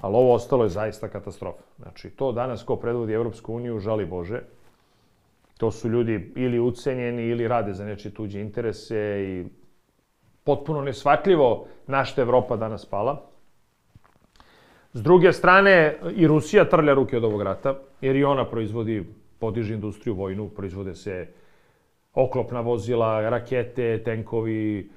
Ali 0.01 0.17
ovo 0.17 0.35
ostalo 0.35 0.65
je 0.65 0.69
zaista 0.69 1.09
katastrofa. 1.09 1.63
Znači, 1.79 2.11
to 2.11 2.33
danas 2.33 2.63
ko 2.63 2.77
predvodi 2.77 3.13
Evropsku 3.13 3.55
uniju, 3.55 3.79
žali 3.79 4.07
Bože, 4.07 4.41
to 5.59 5.71
su 5.71 5.89
ljudi 5.89 6.33
ili 6.37 6.61
ucenjeni 6.61 7.23
ili 7.23 7.49
rade 7.49 7.73
za 7.73 7.85
nečije 7.85 8.15
tuđe 8.15 8.41
interese 8.41 9.25
i 9.29 9.45
potpuno 10.45 10.83
nesvatljivo 10.83 11.67
na 11.87 12.05
što 12.05 12.21
Evropa 12.23 12.57
danas 12.57 12.87
pala. 12.87 13.34
S 14.95 15.03
druge 15.03 15.33
strane, 15.33 15.97
i 16.17 16.27
Rusija 16.27 16.65
trlja 16.65 16.95
ruke 16.95 17.17
od 17.17 17.25
ovog 17.25 17.43
rata, 17.43 17.75
jer 18.01 18.17
i 18.17 18.25
ona 18.25 18.45
proizvodi, 18.45 19.05
podiže 19.39 19.75
industriju 19.75 20.15
vojnu, 20.15 20.49
proizvode 20.49 20.95
se 20.95 21.27
oklopna 22.15 22.61
vozila, 22.61 23.31
rakete, 23.31 24.03
tenkovi, 24.05 24.91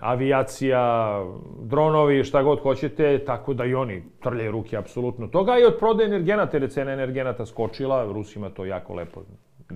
avijacija, 0.00 1.20
dronovi, 1.60 2.24
šta 2.24 2.42
god 2.42 2.60
hoćete, 2.60 3.18
tako 3.24 3.54
da 3.54 3.64
i 3.64 3.74
oni 3.74 4.02
trljaju 4.22 4.52
ruke 4.52 4.76
apsolutno 4.76 5.26
toga. 5.26 5.58
I 5.58 5.64
od 5.64 5.76
prodaje 5.78 6.06
energenata, 6.06 6.56
jer 6.56 6.62
je 6.62 6.68
cena 6.68 6.92
energenata 6.92 7.46
skočila, 7.46 8.04
Rusima 8.12 8.50
to 8.50 8.64
jako 8.64 8.94
lepo, 8.94 9.22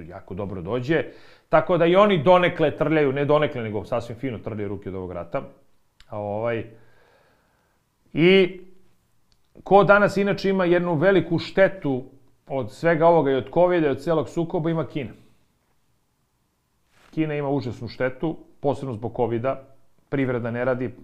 jako 0.09 0.35
dobro 0.35 0.63
dođe. 0.63 1.05
Tako 1.49 1.79
da 1.79 1.87
i 1.87 1.97
oni 1.97 2.23
donekle 2.23 2.71
trljaju, 2.77 3.13
ne 3.13 3.25
donekle, 3.25 3.63
nego 3.63 3.85
sasvim 3.85 4.19
fino 4.19 4.39
trljaju 4.39 4.69
ruke 4.69 4.89
od 4.89 4.95
ovog 4.95 5.13
rata. 5.13 5.43
A 6.09 6.19
ovaj... 6.19 6.65
I 8.13 8.61
ko 9.69 9.85
danas 9.85 10.17
inače 10.17 10.51
ima 10.51 10.65
jednu 10.65 10.95
veliku 10.95 11.39
štetu 11.39 12.05
od 12.47 12.73
svega 12.73 13.07
ovoga 13.07 13.31
i 13.31 13.35
od 13.35 13.51
COVID-a 13.55 13.87
i 13.87 13.91
od 13.91 14.01
celog 14.01 14.29
sukoba 14.29 14.71
ima 14.71 14.87
Kina. 14.87 15.11
Kina 17.11 17.35
ima 17.35 17.49
užasnu 17.49 17.89
štetu, 17.89 18.37
posebno 18.61 18.95
zbog 18.95 19.13
COVID-a, 19.17 19.59
privreda 20.09 20.51
ne 20.51 20.65
radi, 20.65 20.95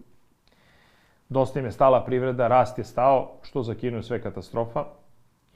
dosta 1.28 1.60
im 1.60 1.64
je 1.64 1.72
stala 1.72 2.04
privreda, 2.04 2.48
rast 2.48 2.78
je 2.78 2.84
stao, 2.84 3.36
što 3.42 3.62
za 3.62 3.74
Kinu 3.74 3.96
je 3.96 4.02
sve 4.02 4.22
katastrofa 4.22 4.84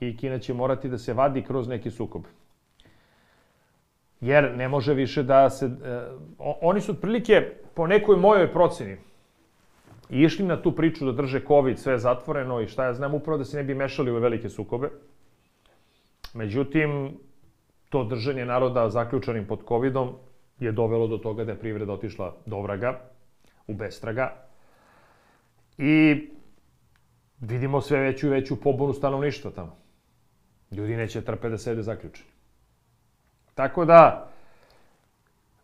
i 0.00 0.16
Kina 0.16 0.38
će 0.38 0.54
morati 0.54 0.88
da 0.88 0.98
se 0.98 1.14
vadi 1.14 1.42
kroz 1.42 1.68
neki 1.68 1.90
sukob. 1.90 2.22
Jer 4.20 4.56
ne 4.56 4.68
može 4.68 4.94
više 4.94 5.22
da 5.22 5.50
se... 5.50 5.66
E, 5.66 6.02
oni 6.60 6.80
su 6.80 6.92
otprilike, 6.92 7.52
po 7.74 7.86
nekoj 7.86 8.16
mojoj 8.16 8.52
proceni, 8.52 8.98
išli 10.10 10.46
na 10.46 10.62
tu 10.62 10.72
priču 10.72 11.06
da 11.06 11.12
drže 11.12 11.40
COVID, 11.48 11.78
sve 11.78 11.98
zatvoreno 11.98 12.60
i 12.60 12.68
šta 12.68 12.84
ja 12.84 12.94
znam, 12.94 13.14
upravo 13.14 13.38
da 13.38 13.44
se 13.44 13.56
ne 13.56 13.64
bi 13.64 13.74
mešali 13.74 14.10
u 14.10 14.20
velike 14.20 14.48
sukobe. 14.48 14.90
Međutim, 16.34 17.18
to 17.88 18.04
držanje 18.04 18.44
naroda 18.44 18.90
zaključanim 18.90 19.46
pod 19.46 19.64
COVIDom 19.68 20.12
je 20.60 20.72
dovelo 20.72 21.06
do 21.06 21.18
toga 21.18 21.44
da 21.44 21.52
je 21.52 21.58
privreda 21.58 21.92
otišla 21.92 22.36
do 22.46 22.60
vraga 22.60 23.00
u 23.66 23.74
bestraga. 23.74 24.32
I 25.78 26.28
vidimo 27.40 27.80
sve 27.80 28.00
veću 28.00 28.26
i 28.26 28.30
veću 28.30 28.60
pobunu 28.60 28.92
stanovništva 28.92 29.50
tamo. 29.50 29.76
Ljudi 30.70 30.96
neće 30.96 31.20
trpe 31.20 31.48
da 31.48 31.58
sede 31.58 31.82
zaključeni. 31.82 32.28
Tako 33.54 33.84
da, 33.84 34.30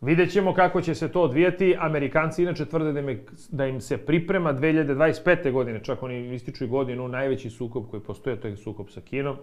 vidjet 0.01 0.31
ćemo 0.31 0.53
kako 0.53 0.81
će 0.81 0.95
se 0.95 1.11
to 1.11 1.21
odvijeti. 1.21 1.75
Amerikanci 1.79 2.43
inače 2.43 2.65
tvrde 2.65 2.93
da 2.93 2.99
im, 2.99 3.25
da 3.49 3.79
se 3.79 3.97
priprema 3.97 4.53
2025. 4.53 5.51
godine, 5.51 5.83
čak 5.83 6.03
oni 6.03 6.33
ističu 6.35 6.63
i 6.63 6.67
godinu, 6.67 7.07
najveći 7.07 7.49
sukob 7.49 7.89
koji 7.89 8.03
postoje, 8.03 8.41
to 8.41 8.47
je 8.47 8.57
sukob 8.57 8.89
sa 8.89 9.01
Kinom. 9.01 9.37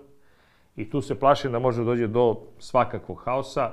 I 0.76 0.90
tu 0.90 1.00
se 1.00 1.18
plašim 1.18 1.52
da 1.52 1.58
može 1.58 1.84
dođe 1.84 2.06
do 2.06 2.36
svakakvog 2.58 3.22
haosa. 3.24 3.70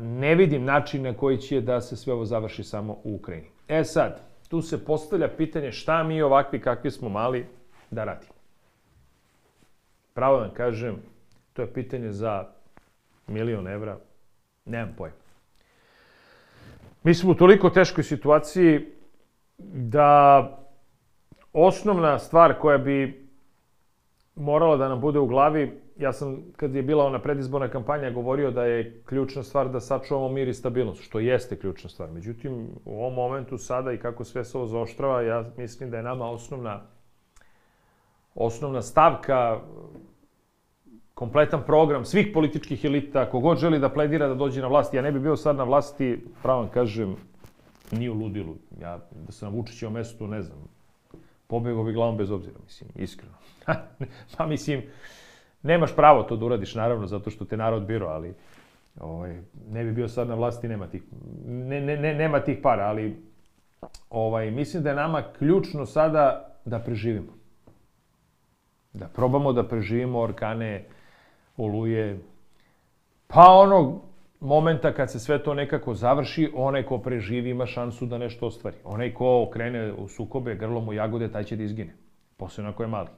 Ne 0.00 0.34
vidim 0.34 0.64
način 0.64 1.02
na 1.02 1.14
koji 1.14 1.38
će 1.38 1.60
da 1.60 1.80
se 1.80 1.96
sve 1.96 2.12
ovo 2.12 2.24
završi 2.24 2.64
samo 2.64 2.92
u 3.04 3.14
Ukrajini. 3.14 3.46
E 3.68 3.84
sad, 3.84 4.20
tu 4.48 4.62
se 4.62 4.84
postavlja 4.84 5.28
pitanje 5.28 5.72
šta 5.72 6.02
mi 6.02 6.22
ovakvi 6.22 6.60
kakvi 6.60 6.90
smo 6.90 7.08
mali 7.08 7.46
da 7.90 8.04
radimo. 8.04 8.32
Pravo 10.14 10.38
vam 10.38 10.50
kažem, 10.50 10.96
to 11.52 11.62
je 11.62 11.72
pitanje 11.72 12.12
za 12.12 12.46
milion 13.26 13.68
evra, 13.68 13.98
nemam 14.64 14.94
pojma. 14.98 15.23
Mi 17.04 17.14
smo 17.14 17.30
u 17.30 17.34
toliko 17.34 17.70
teškoj 17.70 18.04
situaciji 18.04 18.80
da 19.72 20.50
osnovna 21.52 22.18
stvar 22.18 22.58
koja 22.58 22.78
bi 22.78 23.28
morala 24.34 24.76
da 24.76 24.88
nam 24.88 25.00
bude 25.00 25.18
u 25.18 25.26
glavi 25.26 25.84
ja 25.96 26.12
sam, 26.12 26.42
kad 26.56 26.74
je 26.74 26.82
bila 26.82 27.04
ona 27.04 27.18
predizborna 27.18 27.68
kampanja, 27.68 28.10
govorio 28.10 28.50
da 28.50 28.64
je 28.64 29.02
ključna 29.06 29.42
stvar 29.42 29.68
da 29.68 29.80
sačuvamo 29.80 30.28
mir 30.28 30.48
i 30.48 30.54
stabilnost, 30.54 31.02
što 31.02 31.18
jeste 31.18 31.58
ključna 31.58 31.90
stvar. 31.90 32.10
Međutim, 32.10 32.68
u 32.84 33.00
ovom 33.00 33.14
momentu 33.14 33.58
sada 33.58 33.92
i 33.92 33.98
kako 33.98 34.24
sve 34.24 34.44
se 34.44 34.58
ovo 34.58 34.66
zaoštrava, 34.66 35.22
ja 35.22 35.44
mislim 35.56 35.90
da 35.90 35.96
je 35.96 36.02
nama 36.02 36.30
osnovna, 36.30 36.82
osnovna 38.34 38.82
stavka 38.82 39.60
kompletan 41.14 41.62
program 41.66 42.04
svih 42.04 42.30
političkih 42.34 42.84
elita, 42.84 43.30
kogod 43.30 43.58
želi 43.58 43.78
da 43.78 43.88
pledira 43.88 44.28
da 44.28 44.34
dođe 44.34 44.60
na 44.60 44.68
vlast, 44.68 44.94
ja 44.94 45.02
ne 45.02 45.12
bi 45.12 45.20
bio 45.20 45.36
sad 45.36 45.56
na 45.56 45.64
vlasti, 45.64 46.24
pravo 46.42 46.68
kažem, 46.74 47.16
ni 47.90 48.08
u 48.08 48.14
ludilu. 48.14 48.56
Ja, 48.80 48.98
da 49.26 49.32
sam 49.32 49.52
na 49.52 49.56
Vučićevom 49.56 49.94
mestu, 49.94 50.26
ne 50.26 50.42
znam, 50.42 50.58
pobegao 51.46 51.84
bi 51.84 51.92
glavom 51.92 52.16
bez 52.16 52.30
obzira, 52.30 52.56
mislim, 52.64 52.90
iskreno. 52.94 53.34
pa 54.36 54.46
mislim, 54.46 54.82
Nemaš 55.64 55.96
pravo 55.96 56.22
to 56.22 56.36
da 56.36 56.44
uradiš, 56.44 56.74
naravno, 56.74 57.06
zato 57.06 57.30
što 57.30 57.44
te 57.44 57.56
narod 57.56 57.86
biro, 57.86 58.06
ali 58.06 58.34
ovaj, 59.00 59.40
ne 59.70 59.84
bi 59.84 59.92
bio 59.92 60.08
sad 60.08 60.28
na 60.28 60.34
vlasti, 60.34 60.68
nema 60.68 60.86
tih, 60.86 61.02
ne, 61.46 61.80
ne, 61.80 61.96
ne, 61.96 62.14
nema 62.14 62.40
tih 62.40 62.58
para, 62.62 62.84
ali 62.84 63.16
ovaj, 64.10 64.50
mislim 64.50 64.82
da 64.82 64.90
je 64.90 64.96
nama 64.96 65.22
ključno 65.38 65.86
sada 65.86 66.54
da 66.64 66.78
preživimo. 66.78 67.32
Da 68.92 69.08
probamo 69.08 69.52
da 69.52 69.68
preživimo 69.68 70.20
orkane, 70.20 70.84
oluje, 71.56 72.18
pa 73.26 73.52
onog 73.52 74.00
momenta 74.40 74.92
kad 74.92 75.12
se 75.12 75.18
sve 75.18 75.42
to 75.42 75.54
nekako 75.54 75.94
završi, 75.94 76.50
onaj 76.54 76.82
ko 76.82 76.98
preživi 76.98 77.50
ima 77.50 77.66
šansu 77.66 78.06
da 78.06 78.18
nešto 78.18 78.46
ostvari. 78.46 78.76
Onaj 78.84 79.14
ko 79.14 79.50
krene 79.52 79.92
u 79.92 80.08
sukobe 80.08 80.54
grlom 80.54 80.88
u 80.88 80.92
jagode, 80.92 81.28
taj 81.28 81.44
će 81.44 81.56
da 81.56 81.62
izgine. 81.62 81.94
Posebno 82.36 82.70
ako 82.70 82.82
je 82.82 82.86
mali. 82.86 83.08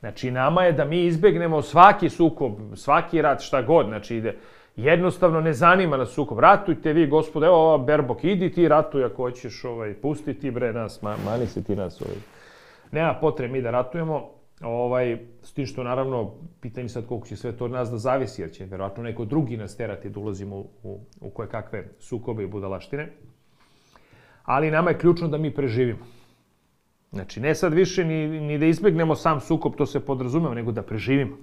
Znači, 0.00 0.30
nama 0.30 0.64
je 0.64 0.72
da 0.72 0.84
mi 0.84 1.04
izbegnemo 1.04 1.62
svaki 1.62 2.08
sukob, 2.08 2.52
svaki 2.74 3.22
rat, 3.22 3.40
šta 3.40 3.62
god. 3.62 3.86
Znači, 3.86 4.16
ide, 4.16 4.36
jednostavno 4.76 5.40
ne 5.40 5.52
zanima 5.52 5.96
nas 5.96 6.08
sukob. 6.08 6.38
Ratujte 6.38 6.92
vi, 6.92 7.06
gospode, 7.06 7.46
evo 7.46 7.56
ova 7.56 7.78
Berbok, 7.78 8.24
idi 8.24 8.52
ti 8.52 8.68
ratuj 8.68 9.04
ako 9.04 9.22
hoćeš, 9.22 9.64
ovaj, 9.64 9.94
pusti 9.94 10.34
ti 10.34 10.50
bre 10.50 10.72
nas, 10.72 11.02
ma, 11.02 11.16
mani 11.24 11.46
se 11.46 11.64
ti 11.64 11.76
nas. 11.76 12.02
Ovaj. 12.02 12.16
Nema 12.92 13.14
potrebe 13.14 13.52
mi 13.52 13.62
da 13.62 13.70
ratujemo, 13.70 14.30
ovaj, 14.62 15.18
s 15.42 15.52
tim 15.52 15.66
što 15.66 15.84
naravno, 15.84 16.34
pitanje 16.60 16.88
sad 16.88 17.06
koliko 17.06 17.26
će 17.26 17.36
sve 17.36 17.56
to 17.56 17.64
od 17.64 17.70
nas 17.70 17.90
da 17.90 17.98
zavisi, 17.98 18.42
jer 18.42 18.50
će 18.50 18.64
verovatno 18.64 19.02
neko 19.02 19.24
drugi 19.24 19.56
nas 19.56 19.76
terati 19.76 20.10
da 20.10 20.20
ulazimo 20.20 20.56
u, 20.56 21.00
u, 21.20 21.30
koje 21.30 21.48
kakve 21.48 21.88
sukobe 21.98 22.42
i 22.42 22.46
budalaštine. 22.46 23.12
Ali 24.44 24.70
nama 24.70 24.90
je 24.90 24.98
ključno 24.98 25.28
da 25.28 25.38
mi 25.38 25.54
preživimo. 25.54 26.06
Znači, 27.10 27.40
ne 27.40 27.54
sad 27.54 27.74
više 27.74 28.04
ni, 28.04 28.40
ni 28.40 28.58
da 28.58 28.66
izbegnemo 28.66 29.14
sam 29.14 29.40
sukob, 29.40 29.74
to 29.76 29.86
se 29.86 30.00
podrazumemo, 30.00 30.54
nego 30.54 30.72
da 30.72 30.82
preživimo. 30.82 31.36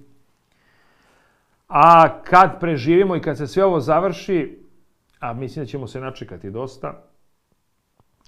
A 1.68 2.22
kad 2.22 2.60
preživimo 2.60 3.16
i 3.16 3.20
kad 3.20 3.38
se 3.38 3.46
sve 3.46 3.64
ovo 3.64 3.80
završi, 3.80 4.58
a 5.18 5.32
mislim 5.32 5.64
da 5.64 5.68
ćemo 5.68 5.86
se 5.86 6.00
načekati 6.00 6.50
dosta, 6.50 7.02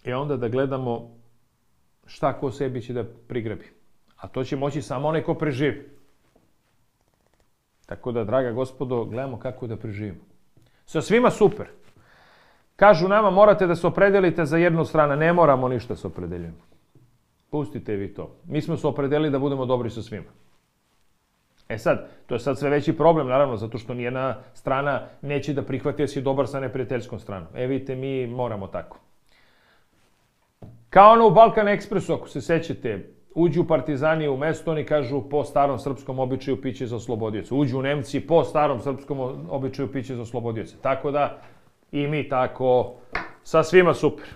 je 0.05 0.17
onda 0.17 0.37
da 0.37 0.49
gledamo 0.49 1.11
šta 2.07 2.33
ko 2.33 2.51
sebi 2.51 2.83
će 2.83 2.93
da 2.93 3.05
prigrebi. 3.05 3.82
A 4.23 4.29
to 4.29 4.45
će 4.45 4.57
moći 4.57 4.83
samo 4.83 5.09
onaj 5.09 5.23
ko 5.23 5.35
preživi. 5.35 5.91
Tako 7.87 8.13
da, 8.13 8.25
draga 8.25 8.53
gospodo, 8.53 9.05
gledamo 9.05 9.39
kako 9.39 9.67
da 9.67 9.77
preživimo. 9.77 10.21
Sa 10.87 11.03
svima 11.03 11.31
super. 11.31 11.67
Kažu 12.77 13.09
nama, 13.09 13.31
morate 13.31 13.67
da 13.67 13.77
se 13.77 13.87
opredelite 13.87 14.45
za 14.45 14.57
jednu 14.57 14.85
stranu. 14.85 15.17
Ne 15.17 15.33
moramo 15.33 15.69
ništa 15.69 15.97
se 15.97 16.07
opredeljujemo. 16.07 16.63
Pustite 17.51 17.97
vi 17.97 18.15
to. 18.15 18.31
Mi 18.45 18.63
smo 18.63 18.77
se 18.77 18.87
opredelili 18.87 19.31
da 19.31 19.39
budemo 19.39 19.67
dobri 19.67 19.91
sa 19.91 20.03
svima. 20.03 20.31
E 21.69 21.79
sad, 21.79 22.09
to 22.27 22.35
je 22.35 22.39
sad 22.39 22.59
sve 22.59 22.71
veći 22.71 22.97
problem, 22.97 23.29
naravno, 23.29 23.57
zato 23.57 23.79
što 23.79 23.95
nijedna 23.95 24.37
strana 24.55 25.03
neće 25.23 25.53
da 25.53 25.63
prihvati 25.63 26.03
da 26.03 26.07
si 26.07 26.23
dobar 26.23 26.49
sa 26.49 26.61
neprijateljskom 26.61 27.19
stranom. 27.19 27.49
E, 27.55 27.67
vidite, 27.67 27.95
mi 27.95 28.27
moramo 28.27 28.67
tako. 28.67 28.99
Kao 30.91 31.13
ono 31.13 31.27
u 31.27 31.31
Balkan 31.31 31.69
Ekspresu, 31.69 32.13
ako 32.15 32.29
se 32.29 32.41
sećate, 32.41 33.09
uđu 33.35 33.65
partizani 33.65 34.29
u 34.29 34.37
mesto, 34.37 34.71
oni 34.71 34.85
kažu 34.85 35.23
po 35.31 35.45
starom 35.45 35.79
srpskom 35.79 36.19
običaju 36.19 36.61
piće 36.63 36.87
za 36.87 36.97
oslobodioce. 36.97 37.55
Uđu 37.55 37.83
Nemci 37.83 38.21
po 38.21 38.45
starom 38.45 38.81
srpskom 38.81 39.21
običaju 39.51 39.93
piće 39.93 40.15
za 40.15 40.23
oslobodioce. 40.23 40.77
Tako 40.83 41.11
da 41.11 41.39
i 41.93 42.07
mi 42.07 42.29
tako, 42.29 42.93
sa 43.45 43.63
svima 43.63 43.95
super. 43.95 44.27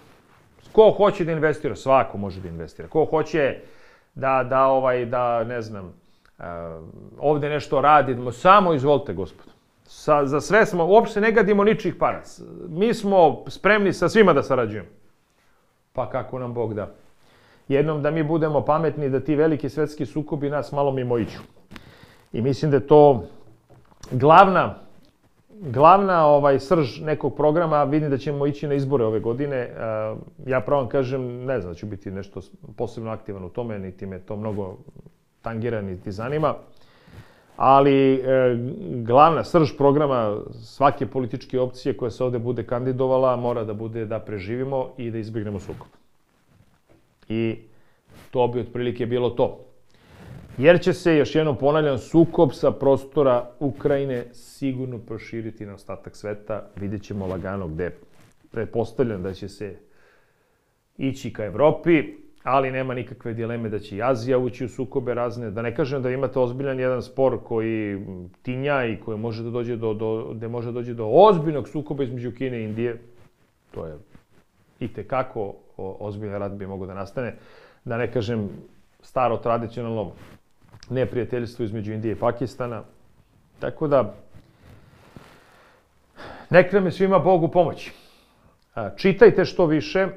Ko 0.72 0.90
hoće 0.90 1.24
da 1.24 1.32
investira, 1.32 1.76
svako 1.76 2.18
može 2.18 2.40
da 2.40 2.48
investira. 2.48 2.88
Ko 2.88 3.04
hoće 3.04 3.58
da, 4.14 4.46
da, 4.50 4.66
ovaj, 4.66 5.04
da 5.04 5.44
ne 5.44 5.62
znam, 5.62 5.84
uh, 6.38 6.44
ovde 7.18 7.48
nešto 7.48 7.80
radi, 7.80 8.16
samo 8.32 8.74
izvolite, 8.74 9.14
gospod. 9.14 9.46
Sa, 9.84 10.26
za 10.26 10.40
sve 10.40 10.66
smo, 10.66 10.86
uopšte 10.86 11.20
ne 11.20 11.32
gadimo 11.32 11.64
ničih 11.64 11.94
para. 11.94 12.22
Mi 12.68 12.94
smo 12.94 13.44
spremni 13.48 13.92
sa 13.92 14.08
svima 14.08 14.32
da 14.32 14.42
sarađujemo. 14.42 14.88
Pa 15.92 16.10
kako 16.10 16.38
nam 16.38 16.54
Bog 16.54 16.74
da. 16.74 16.94
Jednom 17.68 18.02
da 18.02 18.10
mi 18.10 18.22
budemo 18.22 18.64
pametni, 18.64 19.10
da 19.10 19.20
ti 19.20 19.34
veliki 19.34 19.68
svetski 19.68 20.06
sukobi 20.06 20.50
nas 20.50 20.72
malo 20.72 20.92
mimo 20.92 21.18
iću. 21.18 21.40
I 22.32 22.42
mislim 22.42 22.70
da 22.70 22.76
je 22.76 22.86
to 22.86 23.24
glavna 24.10 24.74
glavna 25.60 26.26
ovaj 26.26 26.60
srž 26.60 27.00
nekog 27.00 27.36
programa, 27.36 27.84
vidim 27.84 28.10
da 28.10 28.18
ćemo 28.18 28.46
ići 28.46 28.68
na 28.68 28.74
izbore 28.74 29.04
ove 29.04 29.20
godine. 29.20 29.56
E, 29.56 29.70
ja 30.46 30.60
pravo 30.60 30.86
kažem, 30.88 31.44
ne 31.44 31.60
znam 31.60 31.72
da 31.72 31.78
ću 31.78 31.86
biti 31.86 32.10
nešto 32.10 32.40
posebno 32.76 33.10
aktivan 33.10 33.44
u 33.44 33.48
tome, 33.48 33.78
niti 33.78 34.06
me 34.06 34.18
to 34.18 34.36
mnogo 34.36 34.76
tangira, 35.42 35.82
niti 35.82 36.12
zanima. 36.12 36.54
Ali 37.56 38.14
e, 38.14 38.56
glavna 39.02 39.44
srž 39.44 39.76
programa 39.78 40.36
svake 40.62 41.06
političke 41.06 41.60
opcije 41.60 41.96
koja 41.96 42.10
se 42.10 42.24
ovde 42.24 42.38
bude 42.38 42.66
kandidovala 42.66 43.36
mora 43.36 43.64
da 43.64 43.74
bude 43.74 44.04
da 44.04 44.18
preživimo 44.18 44.88
i 44.96 45.10
da 45.10 45.18
izbjegnemo 45.18 45.58
sukob. 45.58 45.88
I 47.28 47.56
to 48.30 48.48
bi 48.48 48.60
otprilike 48.60 49.06
bilo 49.06 49.30
to 49.30 49.66
jer 50.58 50.80
će 50.80 50.92
se, 50.92 51.16
još 51.16 51.34
jednom 51.34 51.56
ponavljam, 51.58 51.98
sukob 51.98 52.50
sa 52.52 52.70
prostora 52.70 53.50
Ukrajine 53.60 54.24
sigurno 54.32 54.98
proširiti 54.98 55.66
na 55.66 55.74
ostatak 55.74 56.16
sveta. 56.16 56.68
Vidjet 56.76 57.02
ćemo 57.02 57.26
lagano 57.26 57.68
gde 57.68 57.90
pretpostavljam 58.50 59.22
da 59.22 59.32
će 59.32 59.48
se 59.48 59.76
ići 60.98 61.32
ka 61.32 61.44
Evropi, 61.44 62.02
ali 62.42 62.70
nema 62.70 62.94
nikakve 62.94 63.34
dileme 63.34 63.68
da 63.68 63.78
će 63.78 63.96
i 63.96 64.02
Azija 64.02 64.38
ući 64.38 64.64
u 64.64 64.68
sukobe 64.68 65.14
razne. 65.14 65.50
Da 65.50 65.62
ne 65.62 65.74
kažem 65.74 66.02
da 66.02 66.10
imate 66.10 66.38
ozbiljan 66.38 66.80
jedan 66.80 67.02
spor 67.02 67.38
koji 67.44 68.06
tinja 68.42 68.84
i 68.84 68.96
koji 68.96 69.18
može 69.18 69.42
da 69.42 69.50
dođe 69.50 69.76
do, 69.76 69.94
do, 69.94 70.32
gde 70.34 70.48
može 70.48 70.66
da 70.66 70.72
dođe 70.72 70.94
do 70.94 71.06
ozbiljnog 71.06 71.68
sukoba 71.68 72.04
između 72.04 72.32
Kine 72.32 72.60
i 72.60 72.64
Indije. 72.64 73.02
To 73.70 73.86
je 73.86 73.94
i 74.80 74.88
tekako 74.88 75.54
ozbiljan 75.76 76.40
rad 76.40 76.52
bi 76.52 76.66
mogo 76.66 76.86
da 76.86 76.94
nastane. 76.94 77.34
Da 77.84 77.96
ne 77.96 78.12
kažem 78.12 78.48
staro 79.02 79.36
tradicionalno 79.36 80.12
neprijateljstvo 80.90 81.64
između 81.64 81.92
Indije 81.92 82.12
i 82.12 82.18
Pakistana. 82.18 82.82
Tako 83.58 83.88
da, 83.88 84.14
nek 86.50 86.72
nam 86.72 86.84
je 86.84 86.92
svima 86.92 87.18
Bogu 87.18 87.48
pomoći. 87.48 87.92
Čitajte 88.96 89.44
što 89.44 89.66
više, 89.66 90.08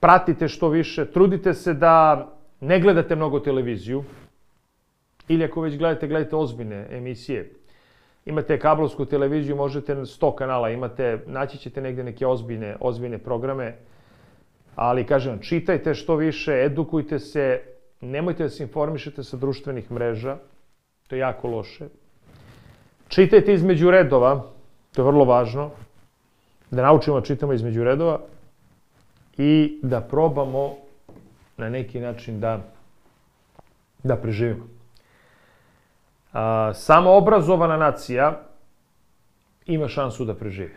pratite 0.00 0.48
što 0.48 0.68
više, 0.68 1.10
trudite 1.10 1.54
se 1.54 1.74
da 1.74 2.28
ne 2.60 2.80
gledate 2.80 3.16
mnogo 3.16 3.40
televiziju, 3.40 4.04
ili 5.28 5.44
ako 5.44 5.60
već 5.60 5.78
gledate, 5.78 6.08
gledajte 6.08 6.36
ozbiljne 6.36 6.86
emisije. 6.90 7.52
Imate 8.24 8.58
kablovsku 8.58 9.04
televiziju, 9.04 9.56
možete 9.56 9.94
100 9.94 10.34
kanala, 10.34 10.70
imate, 10.70 11.24
naći 11.26 11.58
ćete 11.58 11.80
negde 11.80 12.04
neke 12.04 12.26
ozbiljne, 12.26 12.76
ozbiljne 12.80 13.18
programe, 13.18 13.74
ali 14.76 15.06
kažem, 15.06 15.38
čitajte 15.38 15.94
što 15.94 16.16
više, 16.16 16.64
edukujte 16.64 17.18
se, 17.18 17.60
Nemojte 18.02 18.42
da 18.42 18.48
se 18.50 18.62
informišete 18.62 19.22
sa 19.22 19.36
društvenih 19.36 19.90
mreža, 19.90 20.36
to 21.08 21.14
je 21.14 21.18
jako 21.18 21.48
loše. 21.48 21.86
Čitajte 23.08 23.54
između 23.54 23.90
redova, 23.90 24.42
to 24.92 25.02
je 25.02 25.06
vrlo 25.06 25.24
važno, 25.24 25.70
da 26.70 26.82
naučimo 26.82 27.20
da 27.20 27.26
čitamo 27.26 27.52
između 27.52 27.84
redova 27.84 28.20
i 29.38 29.78
da 29.82 30.00
probamo 30.00 30.74
na 31.56 31.68
neki 31.68 32.00
način 32.00 32.40
da, 32.40 32.60
da 34.02 34.16
preživimo. 34.16 34.71
A, 36.32 36.72
samo 36.74 37.10
obrazovana 37.10 37.76
nacija 37.76 38.40
ima 39.66 39.88
šansu 39.88 40.24
da 40.24 40.34
preživi. 40.34 40.74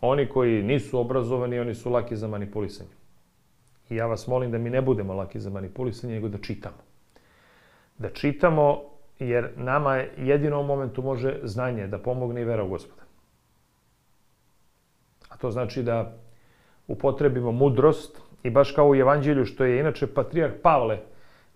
Oni 0.00 0.28
koji 0.28 0.62
nisu 0.62 0.98
obrazovani, 0.98 1.60
oni 1.60 1.74
su 1.74 1.90
laki 1.90 2.16
za 2.16 2.28
manipulisanje. 2.28 2.90
I 3.90 3.96
ja 3.96 4.06
vas 4.06 4.26
molim 4.26 4.50
da 4.50 4.58
mi 4.58 4.70
ne 4.70 4.82
budemo 4.82 5.14
laki 5.14 5.40
za 5.40 5.50
manipulisanje, 5.50 6.14
nego 6.14 6.28
da 6.28 6.38
čitamo. 6.38 6.76
Da 7.98 8.10
čitamo, 8.10 8.82
jer 9.18 9.52
nama 9.56 9.94
jedino 10.16 10.60
u 10.60 10.64
momentu 10.64 11.02
može 11.02 11.40
znanje 11.42 11.86
da 11.86 11.98
pomogne 11.98 12.42
i 12.42 12.44
vera 12.44 12.64
u 12.64 12.68
gospoda. 12.68 13.02
A 15.28 15.36
to 15.36 15.50
znači 15.50 15.82
da 15.82 16.16
upotrebimo 16.86 17.52
mudrost 17.52 18.20
i 18.42 18.50
baš 18.50 18.72
kao 18.72 18.88
u 18.88 18.94
Evanđelju, 18.94 19.44
što 19.44 19.64
je 19.64 19.80
inače 19.80 20.14
patrijarh 20.14 20.54
Pavle 20.62 20.98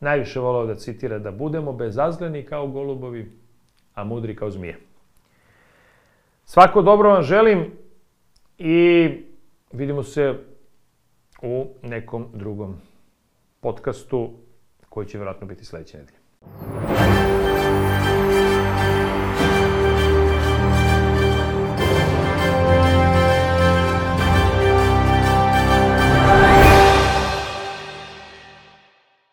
najviše 0.01 0.41
volao 0.41 0.67
da 0.67 0.75
citira, 0.75 1.19
da 1.19 1.31
budemo 1.31 1.73
bezazleni 1.73 2.43
kao 2.47 2.67
golubovi, 2.67 3.33
a 3.95 4.05
mudri 4.05 4.37
kao 4.37 4.51
zmije. 4.51 4.79
Svako 6.45 6.83
dobro 6.83 7.11
vam 7.11 7.23
želim 7.23 7.73
i 8.59 9.09
vidimo 9.73 10.03
se 10.03 10.35
u 11.43 11.67
nekom 11.83 12.27
drugom 12.35 12.77
podcastu 13.61 14.31
koji 14.89 15.07
će 15.07 15.19
vjerojatno 15.19 15.47
biti 15.47 15.65
sledeće 15.65 15.99
nedelje. 15.99 16.18